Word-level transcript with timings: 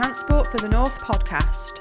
Transport 0.00 0.46
for 0.46 0.58
the 0.58 0.68
North 0.68 0.96
podcast. 1.00 1.72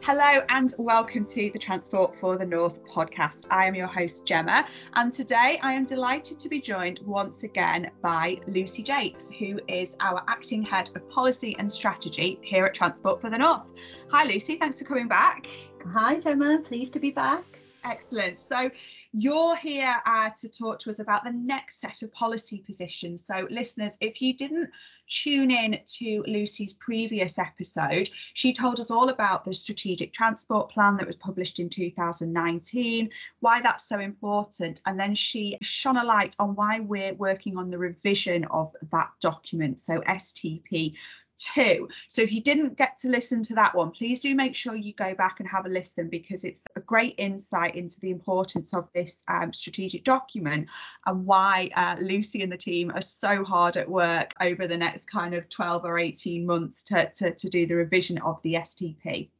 Hello 0.00 0.44
and 0.48 0.72
welcome 0.78 1.24
to 1.24 1.50
the 1.50 1.58
Transport 1.58 2.14
for 2.14 2.38
the 2.38 2.46
North 2.46 2.86
podcast. 2.86 3.48
I 3.50 3.66
am 3.66 3.74
your 3.74 3.88
host, 3.88 4.28
Gemma, 4.28 4.64
and 4.94 5.12
today 5.12 5.58
I 5.60 5.72
am 5.72 5.84
delighted 5.84 6.38
to 6.38 6.48
be 6.48 6.60
joined 6.60 7.00
once 7.04 7.42
again 7.42 7.90
by 8.00 8.38
Lucy 8.46 8.84
Jacques, 8.84 9.34
who 9.40 9.58
is 9.66 9.96
our 9.98 10.22
acting 10.28 10.62
head 10.62 10.88
of 10.94 11.10
policy 11.10 11.56
and 11.58 11.70
strategy 11.70 12.38
here 12.42 12.64
at 12.64 12.74
Transport 12.74 13.20
for 13.20 13.28
the 13.28 13.38
North. 13.38 13.72
Hi, 14.12 14.24
Lucy, 14.24 14.54
thanks 14.54 14.78
for 14.78 14.84
coming 14.84 15.08
back. 15.08 15.48
Hi, 15.92 16.20
Gemma, 16.20 16.60
pleased 16.60 16.92
to 16.92 17.00
be 17.00 17.10
back. 17.10 17.58
Excellent. 17.84 18.38
So, 18.38 18.70
you're 19.12 19.56
here 19.56 19.94
uh, 20.06 20.30
to 20.36 20.48
talk 20.48 20.78
to 20.80 20.90
us 20.90 20.98
about 20.98 21.24
the 21.24 21.32
next 21.32 21.80
set 21.80 22.02
of 22.02 22.12
policy 22.12 22.62
positions. 22.64 23.26
So, 23.26 23.46
listeners, 23.50 23.96
if 24.00 24.20
you 24.20 24.34
didn't 24.34 24.70
tune 25.08 25.50
in 25.50 25.80
to 25.86 26.22
Lucy's 26.26 26.74
previous 26.74 27.38
episode, 27.38 28.10
she 28.34 28.52
told 28.52 28.78
us 28.78 28.90
all 28.90 29.08
about 29.08 29.44
the 29.44 29.54
strategic 29.54 30.12
transport 30.12 30.70
plan 30.70 30.96
that 30.98 31.06
was 31.06 31.16
published 31.16 31.58
in 31.58 31.70
2019, 31.70 33.08
why 33.40 33.62
that's 33.62 33.88
so 33.88 33.98
important, 33.98 34.80
and 34.86 35.00
then 35.00 35.14
she 35.14 35.56
shone 35.62 35.96
a 35.96 36.04
light 36.04 36.36
on 36.38 36.54
why 36.54 36.80
we're 36.80 37.14
working 37.14 37.56
on 37.56 37.70
the 37.70 37.78
revision 37.78 38.44
of 38.50 38.74
that 38.92 39.10
document, 39.20 39.80
so 39.80 40.00
STP 40.00 40.94
two. 41.38 41.88
So 42.08 42.22
if 42.22 42.32
you 42.32 42.42
didn't 42.42 42.76
get 42.76 42.98
to 42.98 43.08
listen 43.08 43.42
to 43.44 43.54
that 43.54 43.74
one, 43.74 43.90
please 43.90 44.20
do 44.20 44.34
make 44.34 44.54
sure 44.54 44.74
you 44.74 44.92
go 44.92 45.14
back 45.14 45.40
and 45.40 45.48
have 45.48 45.66
a 45.66 45.68
listen 45.68 46.08
because 46.08 46.44
it's 46.44 46.64
a 46.76 46.80
great 46.80 47.14
insight 47.18 47.74
into 47.74 47.98
the 48.00 48.10
importance 48.10 48.74
of 48.74 48.88
this 48.94 49.24
um, 49.28 49.52
strategic 49.52 50.04
document 50.04 50.68
and 51.06 51.24
why 51.24 51.70
uh, 51.76 51.96
Lucy 52.00 52.42
and 52.42 52.52
the 52.52 52.56
team 52.56 52.90
are 52.94 53.00
so 53.00 53.44
hard 53.44 53.76
at 53.76 53.88
work 53.88 54.34
over 54.40 54.66
the 54.66 54.76
next 54.76 55.06
kind 55.06 55.34
of 55.34 55.48
12 55.48 55.84
or 55.84 55.98
18 55.98 56.44
months 56.44 56.82
to, 56.84 57.10
to, 57.16 57.34
to 57.34 57.48
do 57.48 57.66
the 57.66 57.74
revision 57.74 58.18
of 58.18 58.40
the 58.42 58.54
STP. 58.54 59.30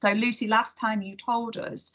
So 0.00 0.12
Lucy, 0.12 0.48
last 0.48 0.78
time 0.78 1.02
you 1.02 1.16
told 1.16 1.56
us 1.56 1.92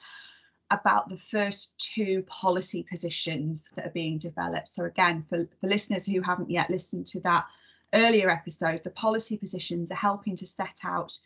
about 0.71 1.09
the 1.09 1.17
first 1.17 1.77
two 1.77 2.23
policy 2.23 2.83
positions 2.83 3.71
that 3.75 3.87
are 3.87 3.91
being 3.91 4.17
developed. 4.17 4.67
So 4.67 4.85
again, 4.85 5.25
for, 5.27 5.47
for 5.59 5.67
listeners 5.67 6.05
who 6.05 6.21
haven't 6.21 6.51
yet 6.51 6.69
listened 6.69 7.07
to 7.07 7.19
that 7.21 7.45
earlier 7.93 8.29
episode, 8.29 8.83
the 8.83 8.91
policy 8.91 9.37
positions 9.37 9.91
are 9.91 9.95
helping 9.95 10.35
to 10.37 10.45
set 10.45 10.79
out 10.83 11.17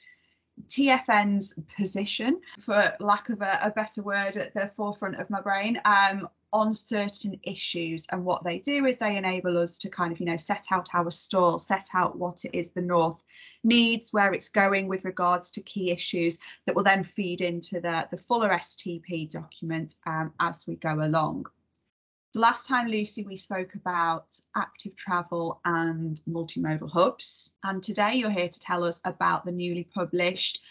TFN's 0.67 1.59
position, 1.75 2.39
for 2.59 2.94
lack 3.00 3.30
of 3.30 3.42
a, 3.42 3.59
a 3.64 3.72
better 3.72 4.03
word, 4.03 4.38
at 4.38 4.53
the 4.53 4.67
forefront 4.67 5.19
of 5.19 5.30
my 5.30 5.41
brain, 5.41 5.80
um, 5.86 6.28
on 6.53 6.73
certain 6.73 7.39
issues. 7.44 8.08
And 8.11 8.23
what 8.23 8.44
they 8.44 8.59
do 8.59 8.86
is 8.86 8.97
they 8.97 9.17
enable 9.17 9.58
us 9.58 9.78
to 9.80 9.89
kind 9.89 10.14
of, 10.14 10.19
you 10.19 10.28
know, 10.28 10.38
set 10.38 10.67
out 10.72 10.89
our 10.94 11.09
stall, 11.09 11.58
set 11.58 11.88
out 11.95 12.17
what 12.17 12.45
it 12.45 12.56
is 12.56 12.72
the 12.72 12.81
North 12.81 13.23
needs, 13.64 14.11
where 14.11 14.34
it's 14.34 14.50
going 14.50 14.88
with 14.88 15.03
regards 15.03 15.50
to 15.52 15.61
key 15.61 15.91
issues 15.91 16.39
that 16.66 16.75
will 16.75 16.84
then 16.84 17.03
feed 17.03 17.41
into 17.41 17.81
the, 17.81 18.08
the 18.11 18.17
fuller 18.17 18.50
STP 18.50 19.30
document 19.30 19.95
um, 20.06 20.31
as 20.39 20.66
we 20.67 20.75
go 20.75 21.03
along. 21.03 21.47
Last 22.35 22.67
time, 22.67 22.87
Lucy, 22.87 23.23
we 23.27 23.35
spoke 23.35 23.75
about 23.75 24.39
active 24.55 24.95
travel 24.95 25.61
and 25.65 26.19
multimodal 26.27 26.89
hubs. 26.89 27.51
And 27.63 27.83
today 27.83 28.15
you're 28.15 28.31
here 28.31 28.49
to 28.49 28.59
tell 28.59 28.83
us 28.83 29.01
about 29.05 29.45
the 29.45 29.51
newly 29.51 29.83
published 29.83 30.63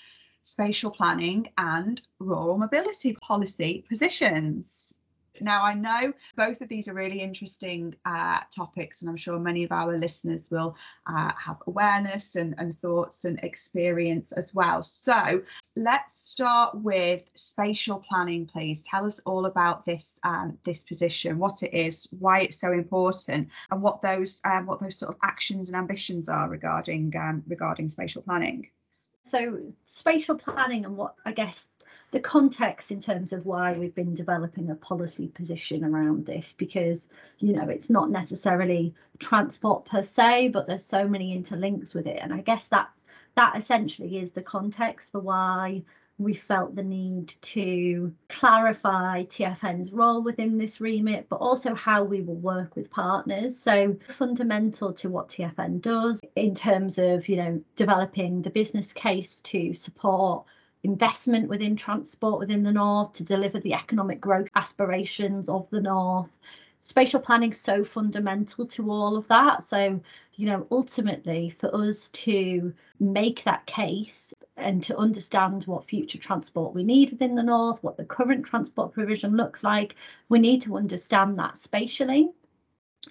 spatial 0.42 0.90
planning 0.90 1.48
and 1.58 2.02
rural 2.18 2.58
mobility 2.58 3.14
policy 3.14 3.84
positions. 3.88 4.98
Now, 5.40 5.62
I 5.62 5.74
know 5.74 6.12
both 6.34 6.61
of 6.62 6.68
these 6.68 6.89
are 6.89 6.95
really 6.95 7.20
interesting 7.20 7.95
uh, 8.05 8.40
topics, 8.55 9.02
and 9.02 9.08
I'm 9.08 9.17
sure 9.17 9.39
many 9.39 9.62
of 9.62 9.70
our 9.70 9.96
listeners 9.96 10.48
will 10.51 10.77
uh, 11.06 11.30
have 11.39 11.62
awareness 11.68 12.34
and, 12.34 12.56
and 12.58 12.77
thoughts 12.77 13.24
and 13.24 13.39
experience 13.45 14.33
as 14.33 14.52
well. 14.52 14.83
So, 14.83 15.42
let's 15.77 16.30
start 16.30 16.74
with 16.74 17.22
spatial 17.34 18.05
planning, 18.08 18.46
please. 18.46 18.83
Tell 18.83 19.06
us 19.06 19.18
all 19.20 19.46
about 19.46 19.86
this 19.86 20.18
um, 20.24 20.58
this 20.64 20.84
position, 20.84 21.38
what 21.38 21.62
it 21.62 21.74
is, 21.74 22.08
why 22.18 22.40
it's 22.40 22.60
so 22.60 22.72
important, 22.72 23.48
and 23.70 23.83
what 23.83 24.02
those 24.02 24.40
um, 24.44 24.66
what 24.66 24.80
those 24.80 24.98
sort 24.98 25.12
of 25.14 25.18
actions 25.22 25.68
and 25.68 25.77
ambitions 25.77 26.28
are 26.28 26.48
regarding 26.48 27.14
um, 27.16 27.42
regarding 27.46 27.88
spatial 27.88 28.22
planning. 28.22 28.68
So, 29.24 29.60
spatial 29.86 30.36
planning 30.36 30.84
and 30.84 30.96
what 30.96 31.14
I 31.24 31.33
guess 31.33 31.68
the 32.10 32.20
context 32.20 32.90
in 32.90 33.00
terms 33.00 33.33
of 33.33 33.46
why 33.46 33.72
we've 33.72 33.94
been 33.94 34.14
developing 34.14 34.68
a 34.70 34.74
policy 34.74 35.28
position 35.28 35.83
around 35.83 36.27
this 36.27 36.54
because 36.56 37.08
you 37.39 37.54
know 37.54 37.68
it's 37.68 37.89
not 37.89 38.10
necessarily 38.10 38.94
transport 39.18 39.86
per 39.86 40.02
se 40.02 40.48
but 40.48 40.66
there's 40.66 40.84
so 40.84 41.08
many 41.08 41.36
interlinks 41.36 41.94
with 41.94 42.06
it 42.06 42.18
and 42.20 42.34
i 42.34 42.40
guess 42.42 42.68
that 42.68 42.90
that 43.35 43.57
essentially 43.57 44.19
is 44.19 44.31
the 44.31 44.43
context 44.43 45.13
for 45.13 45.20
why 45.20 45.83
we 46.19 46.35
felt 46.35 46.75
the 46.77 46.83
need 46.83 47.29
to 47.41 48.15
clarify 48.29 49.25
TFN's 49.25 49.93
role 49.93 50.23
within 50.23 50.59
this 50.59 50.81
remit, 50.81 51.27
but 51.29 51.37
also 51.37 51.75
how 51.75 52.05
we 52.05 52.20
will 52.20 52.37
work 52.37 52.77
with 52.77 52.91
partners. 52.91 53.57
So 53.57 53.97
fundamental 54.09 54.93
to 54.95 55.09
what 55.09 55.29
TFN 55.29 55.81
does 55.81 56.20
in 56.37 56.55
terms 56.55 56.98
of, 56.98 57.29
you 57.29 57.37
know, 57.37 57.63
developing 57.77 58.43
the 58.43 58.51
business 58.51 58.93
case 58.93 59.41
to 59.43 59.75
support 59.75 60.45
investment 60.85 61.49
within 61.49 61.77
transport 61.77 62.41
within 62.41 62.63
the 62.63 62.73
north 62.73 63.13
to 63.13 63.25
deliver 63.25 63.61
the 63.61 63.75
economic 63.75 64.20
growth 64.20 64.49
aspirations 64.57 65.49
of 65.49 65.69
the 65.70 65.81
north 65.81 66.37
spatial 66.83 67.20
planning 67.20 67.53
so 67.53 67.85
fundamental 67.85 68.67
to 68.67 68.91
all 68.91 69.17
of 69.17 69.29
that 69.29 69.63
so 69.63 70.01
you 70.35 70.47
know 70.47 70.67
ultimately 70.73 71.49
for 71.49 71.73
us 71.75 72.11
to 72.11 72.75
make 73.02 73.42
that 73.45 73.67
case 73.67 74.33
and 74.57 74.83
to 74.85 74.96
understand 74.96 75.64
what 75.64 75.85
future 75.85 76.18
transport 76.18 76.74
we 76.74 76.85
need 76.85 77.11
within 77.11 77.35
the 77.35 77.42
north 77.42 77.83
what 77.83 77.96
the 77.96 78.05
current 78.05 78.46
transport 78.46 78.92
provision 78.92 79.36
looks 79.36 79.64
like 79.64 79.96
we 80.29 80.39
need 80.39 80.63
to 80.63 80.77
understand 80.77 81.39
that 81.39 81.58
spatially. 81.58 82.30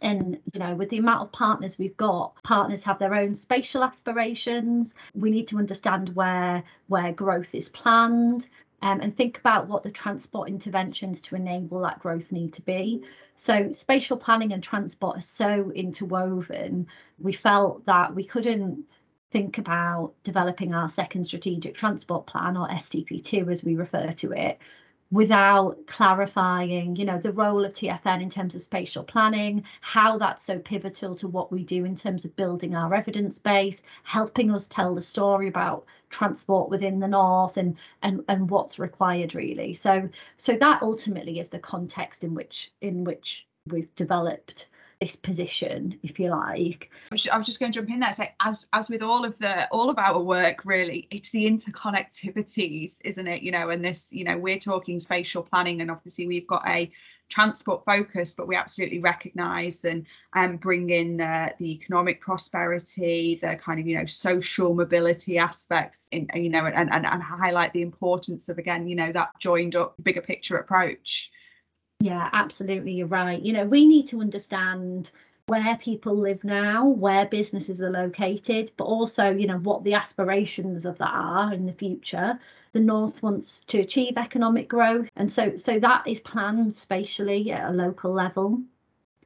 And 0.02 0.40
you 0.54 0.60
know 0.60 0.74
with 0.74 0.90
the 0.90 1.00
amount 1.00 1.24
of 1.24 1.32
partners 1.34 1.78
we've 1.78 1.98
got 1.98 2.42
partners 2.44 2.84
have 2.84 2.98
their 3.00 3.14
own 3.14 3.36
spatial 3.36 3.84
aspirations. 3.84 4.96
We 5.14 5.32
need 5.32 5.48
to 5.50 5.58
understand 5.58 6.16
where 6.16 6.64
where 6.88 7.12
growth 7.12 7.54
is 7.54 7.68
planned 7.70 8.48
um, 8.82 9.02
and 9.02 9.16
think 9.16 9.38
about 9.38 9.68
what 9.68 9.84
the 9.84 9.92
transport 9.92 10.50
interventions 10.50 11.22
to 11.24 11.36
enable 11.36 11.82
that 11.82 12.00
growth 12.00 12.32
need 12.32 12.54
to 12.54 12.62
be. 12.62 13.04
So 13.36 13.72
spatial 13.72 14.18
planning 14.18 14.54
and 14.54 14.64
transport 14.64 15.18
are 15.18 15.22
so 15.22 15.72
interwoven. 15.76 16.88
We 17.20 17.34
felt 17.34 17.86
that 17.86 18.16
we 18.16 18.24
couldn't 18.24 18.86
think 19.32 19.58
about 19.58 20.14
developing 20.24 20.74
our 20.74 20.90
second 20.90 21.24
strategic 21.24 21.76
transport 21.76 22.28
plan 22.28 22.58
or 22.58 22.68
stp2 22.70 23.52
as 23.52 23.64
we 23.64 23.76
refer 23.76 24.12
to 24.12 24.32
it 24.32 24.60
without 25.12 25.76
clarifying, 25.88 26.96
you 26.96 27.04
know, 27.04 27.20
the 27.20 27.34
role 27.34 27.66
of 27.66 27.74
TFN 27.74 28.22
in 28.22 28.30
terms 28.30 28.56
of 28.56 28.62
spatial 28.62 29.04
planning, 29.04 29.64
how 29.82 30.18
that's 30.18 30.44
so 30.44 30.58
pivotal 30.58 31.16
to 31.18 31.28
what 31.28 31.52
we 31.52 31.64
do 31.64 31.84
in 31.84 31.96
terms 31.96 32.24
of 32.24 32.36
building 32.38 32.76
our 32.76 32.94
evidence 32.94 33.38
base, 33.38 33.82
helping 34.04 34.50
us 34.52 34.70
tell 34.70 34.96
the 34.96 35.02
story 35.02 35.50
about 35.50 35.86
transport 36.10 36.70
within 36.70 37.00
the 37.00 37.08
north 37.08 37.58
and 37.58 37.78
and 38.04 38.24
and 38.30 38.50
what's 38.50 38.80
required 38.80 39.36
really. 39.36 39.74
So 39.74 40.10
so 40.38 40.56
that 40.56 40.82
ultimately 40.82 41.40
is 41.40 41.50
the 41.50 41.60
context 41.60 42.24
in 42.24 42.34
which 42.34 42.72
in 42.82 43.04
which 43.04 43.48
we've 43.68 43.94
developed 43.96 44.70
this 45.02 45.16
position, 45.16 46.00
if 46.04 46.20
you 46.20 46.30
like. 46.30 46.92
I 47.12 47.38
was 47.38 47.46
just 47.46 47.60
going 47.60 47.72
to 47.72 47.80
jump 47.80 47.90
in 47.90 48.00
there. 48.00 48.14
Say, 48.14 48.34
as 48.40 48.68
as 48.72 48.90
with 48.90 49.02
all 49.02 49.26
of 49.26 49.38
the 49.40 49.68
all 49.70 49.90
of 49.90 49.98
our 49.98 50.20
work, 50.20 50.64
really, 50.64 51.08
it's 51.10 51.32
the 51.32 51.46
interconnectivities, 51.46 53.02
isn't 53.04 53.28
it? 53.28 53.42
You 53.42 53.52
know, 53.52 53.72
and 53.72 53.84
this, 53.84 54.14
you 54.14 54.24
know, 54.24 54.38
we're 54.38 54.60
talking 54.60 55.00
spatial 55.00 55.42
planning, 55.42 55.82
and 55.82 55.90
obviously 55.90 56.28
we've 56.28 56.48
got 56.48 56.66
a 56.68 56.92
transport 57.30 57.84
focus, 57.86 58.36
but 58.36 58.48
we 58.48 58.56
absolutely 58.56 59.00
recognise 59.00 59.84
and 59.86 60.06
and 60.36 60.52
um, 60.52 60.58
bring 60.58 60.92
in 60.92 61.18
the 61.18 61.52
the 61.58 61.72
economic 61.72 62.22
prosperity, 62.22 63.40
the 63.42 63.56
kind 63.56 63.80
of 63.80 63.88
you 63.88 63.98
know 63.98 64.06
social 64.06 64.76
mobility 64.76 65.40
aspects, 65.40 66.10
in 66.12 66.30
you 66.36 66.50
know, 66.50 66.66
and 66.66 66.92
and, 66.94 67.08
and 67.08 67.24
highlight 67.24 67.74
the 67.74 67.82
importance 67.82 68.50
of 68.50 68.60
again, 68.60 68.88
you 68.88 68.96
know, 68.96 69.12
that 69.12 69.32
joined 69.40 69.76
up 69.76 69.96
bigger 70.04 70.22
picture 70.22 70.58
approach. 70.58 71.32
Yeah, 72.02 72.30
absolutely. 72.34 72.94
You're 72.94 73.08
right. 73.08 73.40
You 73.42 73.54
know, 73.54 73.66
we 73.66 73.86
need 73.86 74.08
to 74.08 74.22
understand 74.22 75.12
where 75.48 75.78
people 75.78 76.16
live 76.16 76.44
now, 76.44 76.86
where 76.88 77.28
businesses 77.28 77.82
are 77.82 77.92
located, 77.92 78.72
but 78.76 78.86
also, 78.86 79.30
you 79.30 79.46
know, 79.46 79.60
what 79.60 79.84
the 79.84 79.94
aspirations 79.94 80.86
of 80.86 80.98
that 80.98 81.12
are 81.14 81.54
in 81.54 81.66
the 81.66 81.72
future. 81.72 82.40
The 82.74 82.80
North 82.80 83.22
wants 83.22 83.60
to 83.68 83.80
achieve 83.80 84.18
economic 84.18 84.68
growth. 84.68 85.10
And 85.16 85.30
so 85.30 85.56
so 85.58 85.80
that 85.80 86.08
is 86.08 86.20
planned 86.20 86.74
spatially 86.74 87.52
at 87.52 87.70
a 87.70 87.74
local 87.74 88.14
level. 88.14 88.62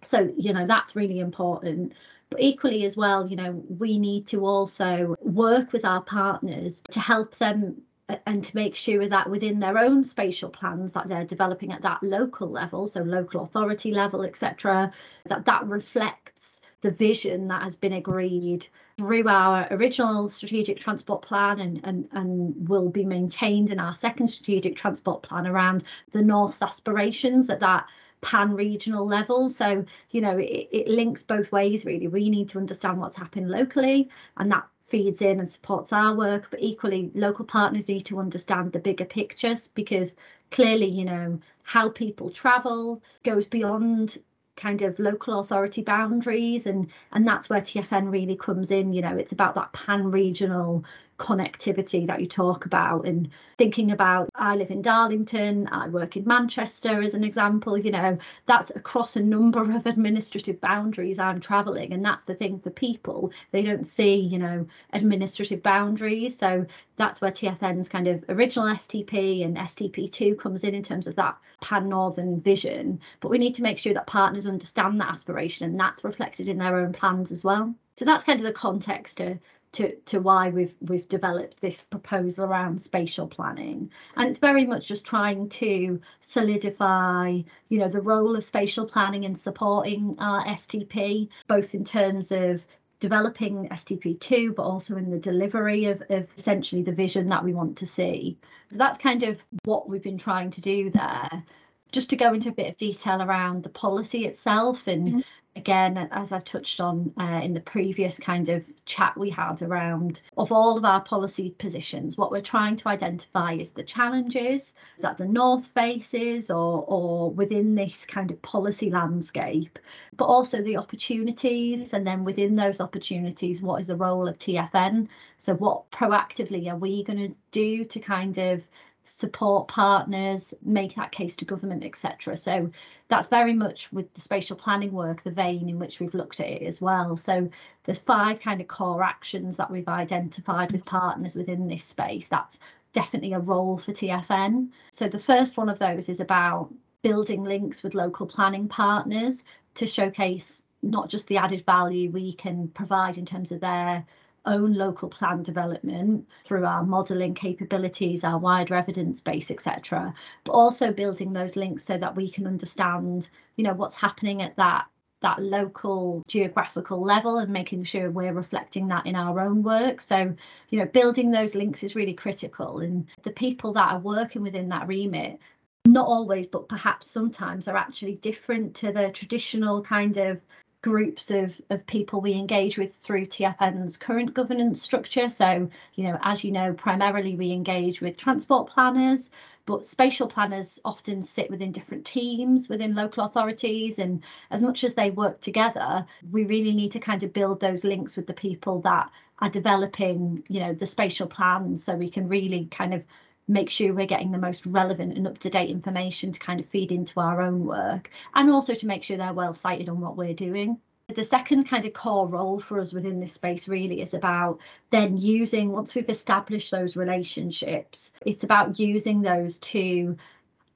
So, 0.04 0.34
you 0.38 0.52
know, 0.52 0.68
that's 0.68 0.96
really 0.96 1.20
important. 1.20 1.94
But 2.30 2.42
equally 2.42 2.84
as 2.86 2.98
well, 2.98 3.30
you 3.30 3.36
know, 3.38 3.64
we 3.70 4.00
need 4.00 4.28
to 4.28 4.46
also 4.46 5.16
work 5.22 5.72
with 5.72 5.86
our 5.86 6.02
partners 6.02 6.82
to 6.92 7.00
help 7.00 7.36
them 7.36 7.82
and 8.26 8.44
to 8.44 8.56
make 8.56 8.76
sure 8.76 9.08
that 9.08 9.30
within 9.30 9.60
their 9.60 9.78
own 9.78 10.04
spatial 10.04 10.50
plans 10.50 10.92
that 10.92 11.08
they're 11.08 11.26
developing 11.26 11.72
at 11.72 11.82
that 11.82 12.02
local 12.04 12.50
level 12.50 12.86
so 12.86 13.02
local 13.02 13.44
authority 13.44 13.92
level 13.92 14.22
etc 14.24 14.92
that 15.26 15.46
that 15.46 15.66
reflects 15.66 16.62
the 16.82 16.92
vision 16.92 17.48
that 17.48 17.64
has 17.64 17.76
been 17.76 17.94
agreed 17.94 18.68
through 18.98 19.28
our 19.28 19.68
original 19.72 20.30
strategic 20.30 20.80
transport 20.80 21.22
plan 21.24 21.60
and, 21.60 21.82
and, 21.84 22.08
and 22.12 22.70
will 22.70 22.90
be 22.90 23.04
maintained 23.04 23.72
in 23.72 23.80
our 23.80 23.94
second 23.94 24.28
strategic 24.28 24.76
transport 24.76 25.24
plan 25.24 25.48
around 25.48 25.84
the 26.12 26.22
North's 26.22 26.62
aspirations 26.62 27.50
at 27.50 27.60
that 27.60 27.88
pan 28.22 28.54
regional 28.54 29.06
level. 29.06 29.50
So, 29.50 29.84
you 30.12 30.22
know, 30.22 30.38
it, 30.38 30.70
it 30.72 30.88
links 30.88 31.24
both 31.24 31.52
ways 31.52 31.86
really. 31.86 32.08
We 32.08 32.30
need 32.30 32.50
to 32.50 32.60
understand 32.60 33.00
what's 33.00 33.18
happening 33.18 33.48
locally 33.48 34.10
and 34.38 34.52
that 34.52 34.68
feeds 34.86 35.22
in 35.22 35.40
and 35.40 35.50
supports 35.50 35.92
our 35.92 36.16
work, 36.16 36.48
but 36.52 36.62
equally 36.62 37.12
local 37.16 37.44
partners 37.46 37.90
need 37.90 38.06
to 38.06 38.20
understand 38.20 38.72
the 38.72 38.80
bigger 38.80 39.06
pictures 39.06 39.68
because 39.68 40.16
clearly, 40.52 40.88
you 40.88 41.04
know, 41.06 41.40
how 41.64 41.90
people 41.90 42.30
travel 42.30 43.02
goes 43.24 43.48
beyond 43.48 44.20
kind 44.56 44.84
of 44.84 44.98
local 45.00 45.40
authority 45.40 45.82
boundaries 45.82 46.66
and 46.66 46.88
and 47.12 47.28
that's 47.28 47.50
where 47.50 47.60
TFN 47.60 48.12
really 48.12 48.38
comes 48.38 48.72
in. 48.72 48.94
You 48.94 49.02
know 49.02 49.18
it's 49.18 49.34
about 49.34 49.56
that 49.56 49.74
pan 49.74 50.12
regional 50.12 50.86
connectivity 51.18 52.06
that 52.08 52.20
you 52.20 52.28
talk 52.28 52.66
about 52.66 53.08
and 53.08 53.30
thinking 53.58 53.92
about 53.92 54.30
I 54.36 54.56
live 54.56 54.70
in 54.70 54.82
Darlington, 54.82 55.68
I 55.72 55.88
work 55.88 56.18
in 56.18 56.26
Manchester 56.26 57.02
as 57.02 57.14
an 57.14 57.24
example, 57.24 57.78
you 57.78 57.92
know, 57.92 58.18
that's 58.48 58.70
across 58.72 59.16
a 59.16 59.22
number 59.22 59.62
of 59.62 59.86
administrative 59.86 60.60
boundaries 60.60 61.18
I'm 61.18 61.40
traveling 61.40 61.94
and 61.94 62.04
that's 62.04 62.26
the 62.26 62.36
thing 62.36 62.60
for 62.60 62.70
people. 62.70 63.32
They 63.52 63.62
don't 63.62 63.88
see, 63.88 64.16
you 64.16 64.38
know, 64.38 64.68
administrative 64.92 65.64
boundaries. 65.64 66.38
So 66.38 66.66
that's 66.98 67.22
where 67.22 67.32
TFN's 67.32 67.88
kind 67.88 68.08
of 68.08 68.26
original 68.28 68.68
STP 68.68 69.46
and 69.46 69.56
STP2 69.56 70.38
comes 70.38 70.64
in 70.64 70.76
in 70.76 70.84
terms 70.84 71.08
of 71.08 71.16
that 71.16 71.38
pan 71.62 71.88
northern 71.88 72.42
vision. 72.42 73.00
But 73.22 73.30
we 73.30 73.38
need 73.38 73.56
to 73.56 73.64
make 73.64 73.78
sure 73.78 73.94
that 73.94 74.08
partners 74.08 74.48
understand 74.48 75.00
that 75.00 75.10
aspiration 75.10 75.66
and 75.66 75.80
that's 75.80 76.04
reflected 76.04 76.50
in 76.50 76.58
their 76.58 76.78
own 76.78 76.92
plans 76.92 77.32
as 77.32 77.44
well. 77.44 77.74
So 77.96 78.04
that's 78.04 78.26
kind 78.26 78.40
of 78.40 78.46
the 78.46 78.52
context 78.52 79.18
to 79.18 79.40
to, 79.76 79.96
to 79.96 80.20
why 80.20 80.50
we've 80.50 80.74
we've 80.82 81.08
developed 81.08 81.60
this 81.62 81.82
proposal 81.84 82.46
around 82.46 82.80
spatial 82.80 83.28
planning. 83.28 83.92
And 84.16 84.30
it's 84.30 84.40
very 84.40 84.66
much 84.66 84.88
just 84.88 85.06
trying 85.06 85.50
to 85.50 86.00
solidify 86.22 87.42
you 87.70 87.80
know 87.80 87.90
the 87.90 88.02
role 88.02 88.36
of 88.36 88.44
spatial 88.44 88.86
planning 88.86 89.24
in 89.24 89.36
supporting 89.36 90.16
our 90.20 90.46
STP 90.46 91.30
both 91.48 91.76
in 91.76 91.84
terms 91.84 92.32
of 92.32 92.66
developing 93.00 93.68
STP2 93.70 94.56
but 94.56 94.64
also 94.64 94.96
in 94.96 95.12
the 95.12 95.20
delivery 95.20 95.86
of, 95.86 96.02
of 96.10 96.28
essentially 96.38 96.82
the 96.82 96.92
vision 96.94 97.28
that 97.30 97.44
we 97.44 97.54
want 97.54 97.78
to 97.78 97.86
see. 97.86 98.38
So 98.72 98.78
that's 98.78 98.98
kind 98.98 99.24
of 99.24 99.44
what 99.66 99.90
we've 99.90 100.02
been 100.02 100.18
trying 100.18 100.52
to 100.52 100.62
do 100.62 100.90
there. 100.90 101.44
Just 101.92 102.10
to 102.10 102.16
go 102.16 102.34
into 102.34 102.50
a 102.50 102.54
bit 102.54 102.70
of 102.70 102.78
detail 102.78 103.22
around 103.22 103.64
the 103.64 103.70
policy 103.70 104.26
itself 104.26 104.88
and 104.88 105.08
mm-hmm 105.08 105.20
again, 105.56 105.98
as 106.12 106.32
I've 106.32 106.44
touched 106.44 106.82
on 106.82 107.14
uh, 107.20 107.40
in 107.42 107.54
the 107.54 107.62
previous 107.62 108.20
kind 108.20 108.50
of 108.50 108.64
chat 108.86 109.18
we 109.18 109.30
had 109.30 109.62
around 109.62 110.22
of 110.38 110.52
all 110.52 110.78
of 110.78 110.84
our 110.84 111.02
policy 111.02 111.52
positions, 111.58 112.18
what 112.18 112.32
we're 112.32 112.42
trying 112.42 112.76
to 112.78 112.90
identify 112.90 113.54
is 113.54 113.72
the 113.72 113.84
challenges 113.84 114.74
that 115.00 115.18
the 115.18 115.26
North 115.26 115.68
faces 115.68 116.50
or, 116.50 116.84
or 116.88 117.32
within 117.32 117.76
this 117.76 118.06
kind 118.06 118.32
of 118.32 118.42
policy 118.42 118.92
landscape, 118.92 119.80
but 120.18 120.26
also 120.26 120.62
the 120.62 120.78
opportunities. 120.78 121.94
And 121.94 122.06
then 122.06 122.24
within 122.24 122.56
those 122.56 122.82
opportunities, 122.82 123.62
what 123.62 123.80
is 123.80 123.88
the 123.88 123.96
role 123.96 124.28
of 124.28 124.38
TFN? 124.38 125.08
So, 125.38 125.56
what 125.56 125.90
proactively 125.92 126.72
are 126.72 126.78
we 126.78 127.04
going 127.04 127.20
to 127.20 127.36
do 127.52 127.86
to 127.86 128.00
kind 128.00 128.38
of 128.38 128.68
support 129.06 129.68
partners, 129.68 130.54
make 130.64 130.96
that 130.96 131.12
case 131.12 131.36
to 131.38 131.46
government, 131.46 131.84
etc. 131.84 132.36
So 132.36 132.70
that's 133.08 133.28
very 133.28 133.54
much 133.54 133.92
with 133.94 134.14
the 134.14 134.22
spatial 134.22 134.56
planning 134.56 134.92
work, 134.92 135.24
the 135.24 135.32
vein 135.32 135.70
in 135.70 135.80
which 135.80 136.00
we've 136.00 136.14
looked 136.14 136.40
at 136.40 136.48
it 136.48 136.64
as 136.64 136.82
well. 136.82 137.16
So 137.16 137.50
there's 137.84 138.00
five 138.00 138.40
kind 138.40 138.60
of 138.62 138.68
core 138.68 139.04
actions 139.04 139.58
that 139.58 139.72
we've 139.72 139.88
identified 139.88 140.72
with 140.72 140.86
partners 140.86 141.36
within 141.36 141.68
this 141.68 141.84
space. 141.84 142.28
That's 142.28 142.60
definitely 142.94 143.34
a 143.34 143.40
role 143.40 143.78
for 143.78 143.92
TFN. 143.92 144.70
So 144.92 145.08
the 145.08 145.20
first 145.20 145.58
one 145.58 145.70
of 145.70 145.80
those 145.80 146.10
is 146.10 146.20
about 146.20 146.74
building 147.02 147.44
links 147.44 147.84
with 147.84 147.94
local 147.94 148.26
planning 148.26 148.68
partners 148.68 149.44
to 149.76 149.86
showcase 149.86 150.64
not 150.82 151.10
just 151.10 151.28
the 151.28 151.38
added 151.38 151.66
value 151.66 152.10
we 152.10 152.34
can 152.34 152.68
provide 152.70 153.18
in 153.18 153.26
terms 153.26 153.52
of 153.52 153.60
their 153.60 154.06
own 154.46 154.74
local 154.74 155.10
plan 155.10 155.44
development 155.44 156.28
through 156.44 156.66
our 156.66 156.84
modelling 156.84 157.34
capabilities, 157.34 158.24
our 158.24 158.38
wider 158.38 158.76
evidence 158.76 159.22
base, 159.22 159.52
etc. 159.52 160.14
But 160.44 160.52
also 160.54 160.92
building 160.92 161.34
those 161.34 161.56
links 161.56 161.86
so 161.86 161.98
that 161.98 162.16
we 162.16 162.30
can 162.30 162.48
understand, 162.48 163.30
you 163.56 163.64
know, 163.64 163.74
what's 163.74 163.96
happening 163.96 164.42
at 164.42 164.56
that 164.58 164.86
that 165.22 165.42
local 165.42 166.22
geographical 166.28 167.02
level 167.02 167.40
and 167.40 167.52
making 167.52 167.84
sure 167.84 168.12
we're 168.12 168.34
reflecting 168.34 168.88
that 168.88 169.06
in 169.08 169.16
our 169.16 169.40
own 169.40 169.64
work. 169.64 170.00
So, 170.00 170.36
you 170.70 170.80
know, 170.80 170.86
building 170.86 171.32
those 171.32 171.56
links 171.56 171.84
is 171.84 171.96
really 171.96 172.14
critical. 172.14 172.80
And 172.80 173.08
the 173.24 173.32
people 173.32 173.74
that 173.74 173.92
are 173.92 174.00
working 174.00 174.44
within 174.44 174.70
that 174.70 174.88
remit, 174.88 175.40
not 175.88 176.06
always, 176.06 176.46
but 176.46 176.68
perhaps 176.68 177.10
sometimes 177.10 177.68
are 177.68 177.78
actually 177.78 178.18
different 178.18 178.76
to 178.76 178.92
the 178.92 179.10
traditional 179.10 179.82
kind 179.82 180.18
of 180.18 180.42
groups 180.86 181.32
of, 181.32 181.60
of 181.72 181.84
people 181.88 182.22
we 182.22 182.34
engage 182.34 182.78
with 182.78 182.94
through 182.94 183.26
TFN's 183.26 183.98
current 183.98 184.36
governance 184.36 184.80
structure. 184.80 185.30
So, 185.30 185.68
you 185.96 186.04
know, 186.04 186.20
as 186.22 186.44
you 186.44 186.52
know, 186.52 186.74
primarily 186.74 187.36
we 187.36 187.52
engage 187.52 188.02
with 188.02 188.18
transport 188.18 188.70
planners, 188.70 189.32
but 189.66 189.84
spatial 189.84 190.28
planners 190.28 190.80
often 190.86 191.24
sit 191.24 191.50
within 191.50 191.72
different 191.72 192.06
teams 192.06 192.70
within 192.70 192.94
local 192.94 193.24
authorities. 193.24 193.98
And 193.98 194.22
as 194.52 194.62
much 194.62 194.84
as 194.84 194.94
they 194.94 195.10
work 195.10 195.42
together, 195.42 196.06
we 196.30 196.46
really 196.46 196.76
need 196.76 196.92
to 196.92 197.00
kind 197.00 197.24
of 197.24 197.34
build 197.34 197.60
those 197.60 197.84
links 197.84 198.16
with 198.16 198.28
the 198.28 198.34
people 198.34 198.80
that 198.82 199.10
are 199.40 199.50
developing, 199.50 200.44
you 200.50 200.60
know, 200.60 200.74
the 200.76 200.86
spatial 200.86 201.26
plans 201.26 201.84
so 201.84 201.96
we 201.96 202.10
can 202.10 202.28
really 202.28 202.68
kind 202.70 202.94
of 202.94 203.04
make 203.48 203.70
sure 203.70 203.94
we're 203.94 204.06
getting 204.06 204.32
the 204.32 204.38
most 204.38 204.66
relevant 204.66 205.18
and 205.18 205.28
up 205.28 205.38
to 205.40 205.50
date 205.50 205.70
information 205.70 206.32
to 206.32 206.40
kind 206.40 206.60
of 206.60 206.68
feed 206.68 206.92
into 206.92 207.20
our 207.20 207.42
own 207.42 207.66
work 207.66 208.10
and 208.34 208.50
also 208.50 208.74
to 208.74 208.88
make 208.88 209.04
sure 209.04 209.18
they're 209.18 209.34
well 209.34 209.54
sighted 209.54 209.90
on 209.90 210.02
what 210.02 210.18
we're 210.18 210.34
doing. 210.34 210.80
The 211.14 211.24
second 211.24 211.66
kind 211.66 211.86
of 211.86 211.94
core 211.94 212.28
role 212.28 212.60
for 212.60 212.80
us 212.80 212.92
within 212.92 213.20
this 213.20 213.34
space 213.34 213.68
really 213.68 214.02
is 214.02 214.16
about 214.16 214.60
then 214.90 215.18
using, 215.18 215.72
once 215.72 215.94
we've 215.94 216.10
established 216.10 216.72
those 216.72 216.96
relationships, 216.96 218.12
it's 218.26 218.44
about 218.44 218.80
using 218.80 219.22
those 219.22 219.60
to 219.60 220.18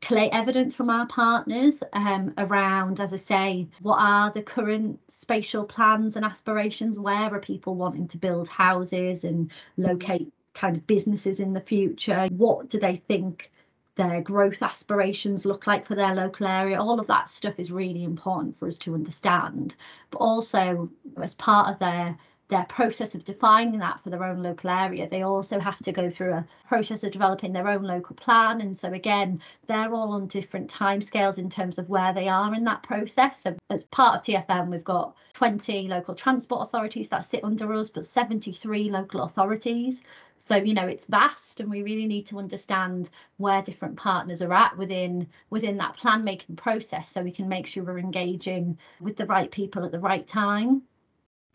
collate 0.01 0.31
evidence 0.31 0.75
from 0.75 0.91
our 0.91 1.07
partners 1.07 1.83
um, 1.93 2.33
around, 2.37 2.99
as 2.99 3.11
I 3.11 3.17
say, 3.17 3.67
what 3.81 3.97
are 3.97 4.31
the 4.31 4.43
current 4.43 4.99
spatial 5.07 5.63
plans 5.65 6.15
and 6.15 6.23
aspirations? 6.23 6.99
Where 6.99 7.33
are 7.33 7.39
people 7.39 7.75
wanting 7.75 8.07
to 8.09 8.17
build 8.17 8.47
houses 8.47 9.23
and 9.23 9.51
locate 9.77 10.31
kind 10.53 10.75
of 10.75 10.87
businesses 10.87 11.39
in 11.39 11.53
the 11.53 11.61
future? 11.61 12.27
What 12.31 12.69
do 12.69 12.79
they 12.79 12.95
think 12.95 13.51
their 13.95 14.21
growth 14.21 14.61
aspirations 14.63 15.45
look 15.45 15.67
like 15.67 15.85
for 15.85 15.95
their 15.95 16.15
local 16.15 16.47
area? 16.47 16.81
All 16.81 16.99
of 16.99 17.07
that 17.07 17.29
stuff 17.29 17.59
is 17.59 17.71
really 17.71 18.03
important 18.03 18.55
for 18.55 18.67
us 18.67 18.77
to 18.79 18.93
understand. 18.93 19.75
But 20.11 20.19
also, 20.19 20.89
as 21.21 21.35
part 21.35 21.73
of 21.73 21.79
their 21.79 22.17
their 22.49 22.65
process 22.65 23.13
of 23.13 23.23
defining 23.23 23.79
that 23.79 23.99
for 24.03 24.09
their 24.09 24.23
own 24.23 24.41
local 24.41 24.71
area, 24.71 25.07
they 25.07 25.21
also 25.21 25.59
have 25.59 25.77
to 25.77 25.91
go 25.91 26.09
through 26.09 26.33
a 26.33 26.45
process 26.67 27.03
of 27.03 27.11
developing 27.11 27.53
their 27.53 27.67
own 27.67 27.83
local 27.83 28.15
plan. 28.15 28.59
And 28.61 28.75
so 28.75 28.91
again, 28.91 29.39
they're 29.67 29.93
all 29.93 30.11
on 30.13 30.25
different 30.25 30.69
timescales 30.69 31.37
in 31.37 31.49
terms 31.49 31.77
of 31.77 31.89
where 31.89 32.11
they 32.11 32.27
are 32.27 32.55
in 32.55 32.63
that 32.63 32.81
process. 32.81 33.41
So 33.41 33.55
as 33.69 33.83
part 33.83 34.15
of 34.15 34.25
TFN, 34.25 34.69
we've 34.69 34.83
got 34.83 35.15
20 35.33 35.87
local 35.87 36.15
transport 36.15 36.63
authorities 36.63 37.07
that 37.09 37.23
sit 37.23 37.43
under 37.43 37.71
us, 37.73 37.91
but 37.91 38.05
73 38.05 38.89
local 38.89 39.21
authorities. 39.21 40.01
So, 40.39 40.55
you 40.55 40.73
know, 40.73 40.87
it's 40.87 41.05
vast 41.05 41.59
and 41.59 41.69
we 41.69 41.83
really 41.83 42.07
need 42.07 42.25
to 42.27 42.39
understand 42.39 43.11
where 43.37 43.61
different 43.61 43.95
partners 43.95 44.41
are 44.41 44.53
at 44.53 44.75
within 44.75 45.27
within 45.51 45.77
that 45.77 45.97
plan 45.97 46.23
making 46.23 46.55
process 46.55 47.09
so 47.09 47.21
we 47.21 47.31
can 47.31 47.47
make 47.47 47.67
sure 47.67 47.83
we're 47.83 47.99
engaging 47.99 48.79
with 49.01 49.17
the 49.17 49.25
right 49.27 49.51
people 49.51 49.85
at 49.85 49.91
the 49.91 49.99
right 49.99 50.25
time. 50.25 50.81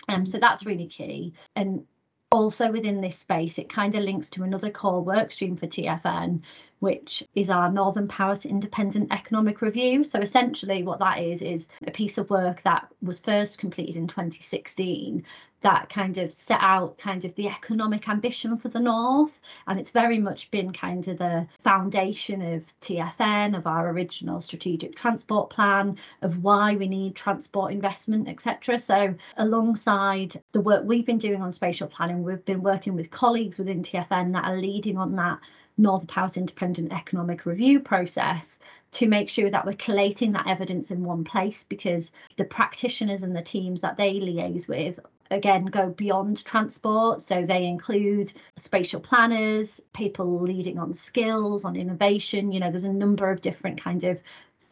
Um, 0.09 0.27
so 0.27 0.39
that's 0.39 0.67
really 0.67 0.87
key. 0.87 1.33
And 1.57 1.87
also 2.31 2.71
within 2.71 3.01
this 3.01 3.17
space, 3.17 3.59
it 3.59 3.69
kind 3.69 3.95
of 3.95 4.03
links 4.03 4.29
to 4.31 4.43
another 4.43 4.71
core 4.71 5.03
work 5.03 5.31
stream 5.31 5.57
for 5.57 5.67
TFN, 5.67 6.43
which 6.85 7.25
is 7.35 7.49
our 7.49 7.73
Northern 7.73 8.07
Powerhouse 8.07 8.45
Independent 8.45 9.11
Economic 9.11 9.63
Review. 9.63 10.05
So 10.05 10.21
essentially, 10.21 10.83
what 10.83 10.99
that 10.99 11.19
is, 11.19 11.41
is 11.41 11.67
a 11.87 11.91
piece 11.91 12.19
of 12.19 12.29
work 12.29 12.61
that 12.61 12.87
was 13.01 13.19
first 13.19 13.59
completed 13.59 13.97
in 13.97 14.07
2016 14.07 15.25
that 15.63 15.89
kind 15.89 16.19
of 16.19 16.31
set 16.31 16.59
out 16.61 16.99
kind 16.99 17.25
of 17.25 17.35
the 17.37 17.49
economic 17.49 18.07
ambition 18.07 18.55
for 18.55 18.69
the 18.69 18.79
North. 18.79 19.41
And 19.67 19.81
it's 19.81 19.93
very 19.93 20.19
much 20.19 20.51
been 20.51 20.75
kind 20.75 21.09
of 21.09 21.17
the 21.17 21.47
foundation 21.59 22.43
of 22.43 22.79
TFN, 22.81 23.57
of 23.57 23.67
our 23.67 23.89
original 23.89 24.43
strategic 24.43 24.95
transport 24.95 25.49
plan, 25.49 25.97
of 26.21 26.43
why 26.43 26.77
we 26.77 26.87
need 26.87 27.17
transport 27.17 27.73
investment, 27.73 28.29
etc. 28.29 28.79
So 28.79 29.15
alongside 29.39 30.39
the 30.53 30.61
work 30.61 30.83
we've 30.85 31.07
been 31.07 31.17
doing 31.17 31.41
on 31.41 31.51
spatial 31.51 31.89
planning, 31.89 32.23
we've 32.23 32.45
been 32.45 32.63
working 32.63 32.95
with 32.95 33.11
colleagues 33.11 33.59
within 33.59 33.83
TFN 33.83 34.35
that 34.35 34.45
are 34.45 34.59
leading 34.59 34.99
on 34.99 35.17
that 35.17 35.39
Northern 35.77 36.07
Powerhouse 36.07 36.37
independent 36.37 36.93
economic 36.93 37.47
review 37.47 37.81
process 37.81 38.59
to 38.93 39.09
make 39.09 39.29
sure 39.29 39.51
that 39.51 39.67
we're 39.67 39.73
collating 39.75 40.33
that 40.33 40.47
evidence 40.47 40.91
in 40.91 41.05
one 41.05 41.25
place 41.25 41.65
because 41.69 42.13
the 42.37 42.45
practitioners 42.45 43.23
and 43.23 43.35
the 43.35 43.43
teams 43.43 43.81
that 43.81 43.97
they 43.97 44.21
liaise 44.21 44.69
with 44.69 45.01
again 45.31 45.65
go 45.67 45.91
beyond 45.91 46.45
transport. 46.45 47.21
So 47.21 47.45
they 47.45 47.67
include 47.67 48.33
spatial 48.57 49.01
planners 49.01 49.81
people 49.93 50.41
leading 50.41 50.79
on 50.79 50.93
skills 50.95 51.65
on 51.65 51.77
innovation 51.77 52.53
you 52.53 52.61
know 52.61 52.71
there's 52.71 52.85
a 52.85 52.93
number 52.93 53.31
of 53.31 53.41
different 53.41 53.83
kind 53.83 54.05
of 54.05 54.21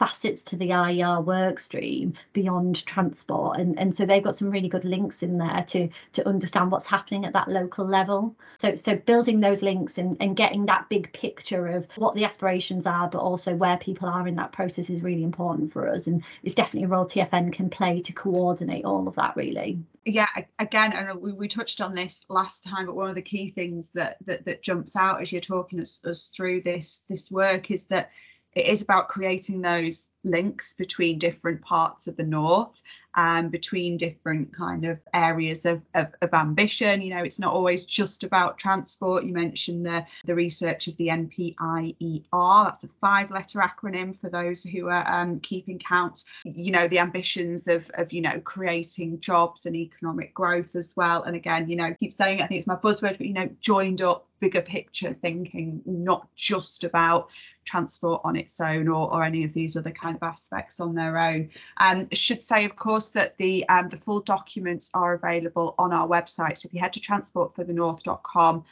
facets 0.03 0.43
to 0.43 0.57
the 0.57 0.73
IER 0.73 1.21
work 1.21 1.61
stream 1.61 2.13
beyond 2.33 2.85
transport. 2.87 3.61
And, 3.61 3.79
and 3.79 3.95
so 3.95 4.05
they've 4.05 4.23
got 4.23 4.35
some 4.35 4.51
really 4.51 4.69
good 4.69 4.85
links 4.85 5.23
in 5.23 5.39
there 5.39 5.65
to, 5.69 5.89
to 6.15 6.29
understand 6.29 6.73
what's 6.73 6.89
happening 6.89 7.25
at 7.25 7.33
that 7.35 7.47
local 7.47 7.87
level. 7.87 8.35
So, 8.59 8.75
so 8.75 8.97
building 8.97 9.39
those 9.39 9.63
links 9.63 9.99
and, 9.99 10.17
and 10.19 10.37
getting 10.37 10.67
that 10.67 10.89
big 10.89 11.13
picture 11.13 11.69
of 11.69 11.87
what 11.95 12.17
the 12.17 12.25
aspirations 12.25 12.85
are, 12.85 13.09
but 13.09 13.21
also 13.21 13.55
where 13.55 13.77
people 13.77 14.09
are 14.09 14.27
in 14.27 14.35
that 14.35 14.51
process 14.51 14.91
is 14.91 15.03
really 15.03 15.23
important 15.23 15.71
for 15.73 15.89
us. 15.89 16.09
And 16.09 16.25
it's 16.43 16.57
definitely 16.57 16.87
a 16.87 16.89
role 16.89 17.07
TFN 17.07 17.53
can 17.53 17.71
play 17.71 18.01
to 18.01 18.13
coordinate 18.13 18.85
all 18.85 19.07
of 19.07 19.15
that 19.15 19.37
really 19.37 19.79
yeah 20.05 20.27
again 20.59 20.93
and 20.93 21.21
we, 21.21 21.33
we 21.33 21.47
touched 21.47 21.81
on 21.81 21.95
this 21.95 22.25
last 22.29 22.65
time 22.65 22.87
but 22.87 22.97
one 22.97 23.09
of 23.09 23.15
the 23.15 23.23
key 23.23 23.49
things 23.49 23.91
that 23.93 24.17
that, 24.25 24.45
that 24.45 24.61
jumps 24.61 24.97
out 24.97 25.23
as 25.23 25.31
you're 25.31 25.41
talking 25.41 25.79
us, 25.79 26.05
us 26.05 26.27
through 26.27 26.61
this 26.61 27.05
this 27.09 27.31
work 27.31 27.71
is 27.71 27.87
that 27.87 28.11
it 28.55 28.67
is 28.67 28.83
about 28.83 29.09
creating 29.09 29.61
those 29.63 30.09
links 30.25 30.73
between 30.75 31.19
different 31.19 31.61
parts 31.63 32.07
of 32.07 32.17
the 32.17 32.25
north 32.25 32.83
and 33.15 33.51
between 33.51 33.99
different 33.99 34.57
kind 34.57 34.87
of 34.87 34.99
areas 35.13 35.67
of, 35.67 35.83
of, 35.95 36.07
of, 36.23 36.33
ambition. 36.33 37.03
You 37.03 37.15
know 37.15 37.23
it's 37.23 37.39
not 37.39 37.53
always 37.53 37.85
just 37.85 38.25
about 38.25 38.59
transport. 38.59 39.25
You 39.25 39.33
mentioned 39.35 39.85
the 39.85 40.07
the 40.25 40.35
research 40.35 40.89
of 40.89 40.97
the 40.97 41.09
npier 41.09 42.25
that's 42.65 42.85
a 42.85 42.89
five 43.01 43.31
letter 43.31 43.59
acronym 43.59 44.19
for 44.19 44.31
those 44.31 44.63
who 44.63 44.89
are 44.89 45.07
um, 45.13 45.41
keeping 45.41 45.79
count. 45.79 46.25
You 46.45 46.73
know 46.73 46.89
the 46.89 47.01
ambitions 47.01 47.69
of 47.69 47.91
of 47.95 48.13
you 48.13 48.23
know 48.23 48.41
creating 48.41 49.21
jobs 49.21 49.67
and 49.67 49.77
economic 49.77 50.33
growth 50.33 50.75
as 50.75 50.95
well. 50.97 51.23
And 51.25 51.37
again 51.37 51.69
you 51.69 51.77
know 51.77 51.95
keep 51.99 52.13
saying 52.13 52.41
i 52.41 52.47
think 52.47 52.59
it's 52.59 52.67
my 52.67 52.77
buzzword 52.77 53.19
but 53.19 53.23
you 53.23 53.33
know 53.33 53.49
joined 53.61 54.03
up 54.03 54.27
bigger 54.41 54.61
picture 54.61 55.13
thinking 55.13 55.81
not 55.87 56.27
just 56.35 56.83
about 56.83 57.31
transport 57.65 58.21
on 58.25 58.35
its 58.35 58.61
own 58.61 58.89
or, 58.89 59.13
or 59.13 59.23
any 59.23 59.45
of 59.45 59.53
these 59.53 59.77
other 59.77 59.93
kind 59.93 60.12
of 60.17 60.23
aspects 60.23 60.81
on 60.81 60.95
their 60.95 61.19
own. 61.19 61.51
Um, 61.79 62.09
should 62.13 62.43
say, 62.43 62.65
of 62.65 62.77
course, 62.77 63.11
that 63.11 63.37
the 63.39 63.69
um, 63.69 63.89
the 63.89 63.97
full 63.97 64.21
documents 64.21 64.91
are 64.95 65.15
available 65.15 65.75
on 65.79 65.93
our 65.93 66.09
website. 66.09 66.59
So 66.59 66.67
if 66.67 66.75
you 66.75 66.81
head 66.81 66.93
to 66.95 67.01
transportforthenorth.com 67.01 68.65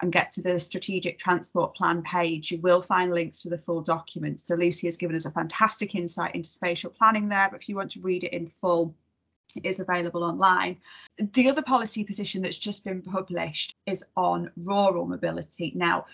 and 0.00 0.12
get 0.12 0.32
to 0.32 0.42
the 0.42 0.58
strategic 0.58 1.18
transport 1.18 1.74
plan 1.74 2.02
page, 2.02 2.50
you 2.50 2.58
will 2.60 2.82
find 2.82 3.12
links 3.12 3.42
to 3.42 3.48
the 3.48 3.58
full 3.58 3.80
document. 3.80 4.40
So 4.40 4.54
Lucy 4.54 4.86
has 4.86 4.96
given 4.96 5.16
us 5.16 5.26
a 5.26 5.30
fantastic 5.30 5.94
insight 5.94 6.34
into 6.34 6.48
spatial 6.48 6.90
planning 6.90 7.28
there, 7.28 7.48
but 7.50 7.62
if 7.62 7.68
you 7.68 7.76
want 7.76 7.92
to 7.92 8.00
read 8.00 8.24
it 8.24 8.32
in 8.32 8.48
full, 8.48 8.94
it 9.56 9.64
is 9.64 9.80
available 9.80 10.24
online. 10.24 10.78
The 11.18 11.48
other 11.48 11.62
policy 11.62 12.02
position 12.04 12.42
that's 12.42 12.58
just 12.58 12.84
been 12.84 13.02
published 13.02 13.76
is 13.86 14.04
on 14.16 14.50
rural 14.56 15.06
mobility. 15.06 15.72
Now, 15.76 16.06